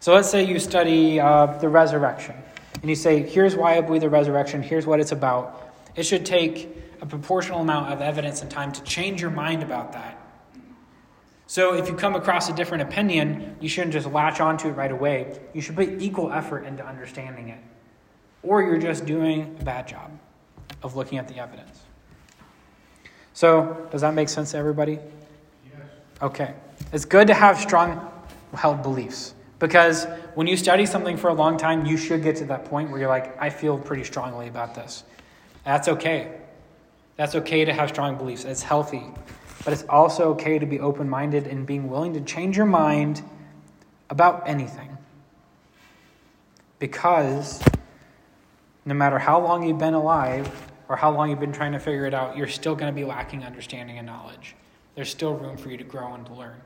So 0.00 0.14
let's 0.14 0.30
say 0.30 0.44
you 0.44 0.58
study 0.58 1.18
uh, 1.18 1.46
the 1.58 1.70
resurrection, 1.70 2.36
and 2.82 2.90
you 2.90 2.94
say, 2.94 3.22
here's 3.22 3.56
why 3.56 3.78
I 3.78 3.80
believe 3.80 4.02
the 4.02 4.10
resurrection, 4.10 4.62
here's 4.62 4.86
what 4.86 5.00
it's 5.00 5.12
about. 5.12 5.72
It 5.96 6.04
should 6.04 6.26
take 6.26 6.68
a 7.00 7.06
proportional 7.06 7.60
amount 7.60 7.90
of 7.90 8.02
evidence 8.02 8.42
and 8.42 8.50
time 8.50 8.70
to 8.72 8.82
change 8.82 9.20
your 9.20 9.30
mind 9.30 9.62
about 9.62 9.94
that. 9.94 10.20
So 11.46 11.74
if 11.74 11.88
you 11.88 11.94
come 11.94 12.14
across 12.14 12.50
a 12.50 12.52
different 12.52 12.82
opinion, 12.82 13.56
you 13.60 13.68
shouldn't 13.70 13.94
just 13.94 14.06
latch 14.06 14.40
onto 14.40 14.68
it 14.68 14.72
right 14.72 14.92
away. 14.92 15.38
You 15.54 15.62
should 15.62 15.76
put 15.76 16.02
equal 16.02 16.30
effort 16.30 16.64
into 16.64 16.84
understanding 16.86 17.48
it. 17.48 17.58
Or 18.46 18.62
you're 18.62 18.78
just 18.78 19.04
doing 19.04 19.56
a 19.60 19.64
bad 19.64 19.88
job 19.88 20.10
of 20.82 20.96
looking 20.96 21.18
at 21.18 21.28
the 21.28 21.38
evidence. 21.38 21.80
So, 23.32 23.88
does 23.90 24.00
that 24.00 24.14
make 24.14 24.28
sense 24.28 24.52
to 24.52 24.58
everybody? 24.58 24.98
Yes. 25.64 25.82
Okay. 26.22 26.54
It's 26.92 27.04
good 27.04 27.26
to 27.26 27.34
have 27.34 27.58
strong 27.58 28.10
held 28.54 28.82
beliefs 28.82 29.34
because 29.58 30.06
when 30.34 30.46
you 30.46 30.56
study 30.56 30.86
something 30.86 31.16
for 31.16 31.28
a 31.28 31.34
long 31.34 31.58
time, 31.58 31.84
you 31.86 31.96
should 31.96 32.22
get 32.22 32.36
to 32.36 32.44
that 32.46 32.66
point 32.66 32.90
where 32.90 33.00
you're 33.00 33.08
like, 33.08 33.40
I 33.40 33.50
feel 33.50 33.78
pretty 33.78 34.04
strongly 34.04 34.48
about 34.48 34.74
this. 34.74 35.04
That's 35.64 35.88
okay. 35.88 36.32
That's 37.16 37.34
okay 37.34 37.64
to 37.64 37.72
have 37.72 37.88
strong 37.88 38.16
beliefs. 38.16 38.44
It's 38.44 38.62
healthy. 38.62 39.02
But 39.64 39.72
it's 39.72 39.84
also 39.88 40.30
okay 40.34 40.58
to 40.58 40.66
be 40.66 40.78
open 40.78 41.08
minded 41.08 41.46
and 41.46 41.66
being 41.66 41.88
willing 41.88 42.14
to 42.14 42.20
change 42.20 42.56
your 42.56 42.66
mind 42.66 43.22
about 44.10 44.46
anything. 44.46 44.96
Because 46.78 47.62
no 48.86 48.94
matter 48.94 49.18
how 49.18 49.38
long 49.38 49.66
you've 49.68 49.78
been 49.78 49.94
alive 49.94 50.50
or 50.88 50.96
how 50.96 51.10
long 51.10 51.28
you've 51.28 51.40
been 51.40 51.52
trying 51.52 51.72
to 51.72 51.78
figure 51.78 52.06
it 52.06 52.14
out, 52.14 52.36
you're 52.36 52.46
still 52.46 52.74
going 52.74 52.90
to 52.90 52.98
be 52.98 53.04
lacking 53.04 53.44
understanding 53.44 53.98
and 53.98 54.06
knowledge. 54.06 54.56
There's 54.94 55.10
still 55.10 55.34
room 55.34 55.58
for 55.58 55.68
you 55.68 55.76
to 55.76 55.84
grow 55.84 56.14
and 56.14 56.24
to 56.26 56.32
learn. 56.32 56.62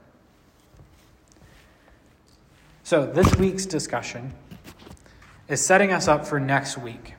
So, 2.85 3.07
this 3.07 3.35
week's 3.37 3.67
discussion 3.67 4.33
is 5.49 5.61
setting 5.61 5.93
us 5.93 6.07
up 6.07 6.25
for 6.25 6.39
next 6.39 6.79
week 6.79 7.15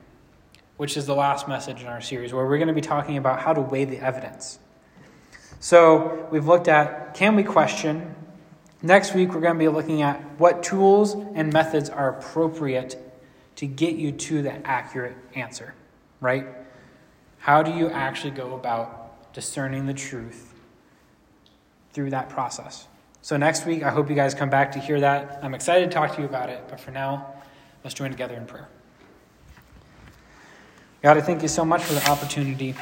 which 0.82 0.98
is 0.98 1.06
the 1.06 1.14
last 1.14 1.48
message 1.48 1.82
in 1.82 1.88
our 1.88 2.02
series, 2.02 2.34
where 2.34 2.44
we're 2.44 2.58
going 2.58 2.68
to 2.68 2.74
be 2.74 2.82
talking 2.82 3.18
about 3.18 3.40
how 3.40 3.54
to 3.54 3.62
weigh 3.62 3.86
the 3.86 4.00
evidence. 4.00 4.58
So 5.60 6.28
we've 6.32 6.48
looked 6.48 6.68
at 6.68 7.14
can 7.14 7.36
we 7.36 7.44
question? 7.44 8.16
Next 8.82 9.14
week, 9.14 9.32
we're 9.32 9.42
going 9.42 9.54
to 9.54 9.60
be 9.60 9.68
looking 9.68 10.02
at 10.02 10.20
what 10.40 10.64
tools 10.64 11.14
and 11.14 11.54
methods 11.54 11.88
are 11.92 12.18
appropriate 12.18 13.11
to 13.62 13.68
get 13.68 13.94
you 13.94 14.12
to 14.12 14.42
the 14.42 14.52
accurate 14.66 15.16
answer, 15.36 15.76
right? 16.20 16.48
How 17.38 17.62
do 17.62 17.72
you 17.72 17.92
actually 17.92 18.32
go 18.32 18.56
about 18.56 19.32
discerning 19.34 19.86
the 19.86 19.94
truth 19.94 20.56
through 21.94 22.10
that 22.10 22.28
process? 22.28 22.88
So, 23.22 23.38
next 23.38 23.68
week, 23.68 23.84
I 23.84 23.92
hope 23.92 24.10
you 24.10 24.16
guys 24.16 24.34
come 24.34 24.50
back 24.50 24.72
to 24.72 24.80
hear 24.80 25.00
that. 25.02 25.42
I'm 25.44 25.54
excited 25.54 25.92
to 25.92 25.94
talk 25.94 26.16
to 26.16 26.22
you 26.22 26.28
about 26.28 26.50
it, 26.50 26.64
but 26.70 26.80
for 26.80 26.90
now, 26.90 27.36
let's 27.84 27.94
join 27.94 28.10
together 28.10 28.34
in 28.34 28.48
prayer. 28.48 28.68
God, 31.04 31.18
I 31.18 31.22
thank 31.22 31.44
you 31.44 31.48
so 31.48 31.64
much 31.64 31.84
for 31.84 31.94
the 31.94 32.10
opportunity 32.10 32.74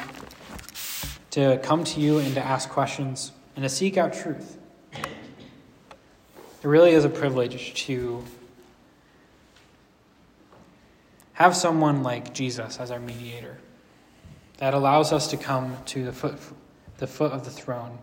to 1.32 1.60
come 1.62 1.84
to 1.84 2.00
you 2.00 2.20
and 2.20 2.32
to 2.36 2.40
ask 2.42 2.70
questions 2.70 3.32
and 3.54 3.62
to 3.64 3.68
seek 3.68 3.98
out 3.98 4.14
truth. 4.14 4.56
It 4.94 6.66
really 6.66 6.92
is 6.92 7.04
a 7.04 7.10
privilege 7.10 7.74
to 7.84 8.24
have 11.40 11.56
someone 11.56 12.02
like 12.02 12.34
Jesus 12.34 12.78
as 12.78 12.90
our 12.90 13.00
mediator 13.00 13.56
that 14.58 14.74
allows 14.74 15.10
us 15.10 15.28
to 15.28 15.38
come 15.38 15.74
to 15.86 16.04
the 16.04 16.12
foot, 16.12 16.38
the 16.98 17.06
foot 17.06 17.32
of 17.32 17.46
the 17.46 17.50
throne 17.50 17.98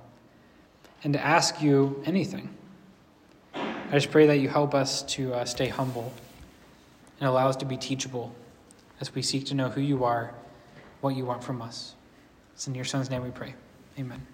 and 1.04 1.13
to 1.13 1.23
ask 1.23 1.62
you 1.62 2.02
anything. 2.08 2.50
I 3.54 3.91
just 3.91 4.10
pray 4.10 4.26
that 4.26 4.38
you 4.38 4.50
help 4.50 4.73
us 4.73 5.04
to 5.04 5.36
uh, 5.36 5.45
stay 5.45 5.67
humble 5.67 6.12
and 7.19 7.30
allow 7.30 7.47
us 7.47 7.56
to 7.58 7.65
be 7.65 7.78
teachable 7.78 8.34
as 9.00 9.13
we 9.13 9.21
seek 9.21 9.45
to 9.45 9.54
know 9.54 9.69
who 9.69 9.82
you 9.82 10.04
are, 10.04 10.34
what 11.02 11.15
you 11.15 11.23
want 11.23 11.43
from 11.43 11.62
us. 11.62 11.93
It's 12.56 12.67
in 12.67 12.73
your 12.73 12.86
Son's 12.86 13.12
name 13.12 13.21
we 13.21 13.30
pray. 13.30 13.54
Amen. 14.00 14.26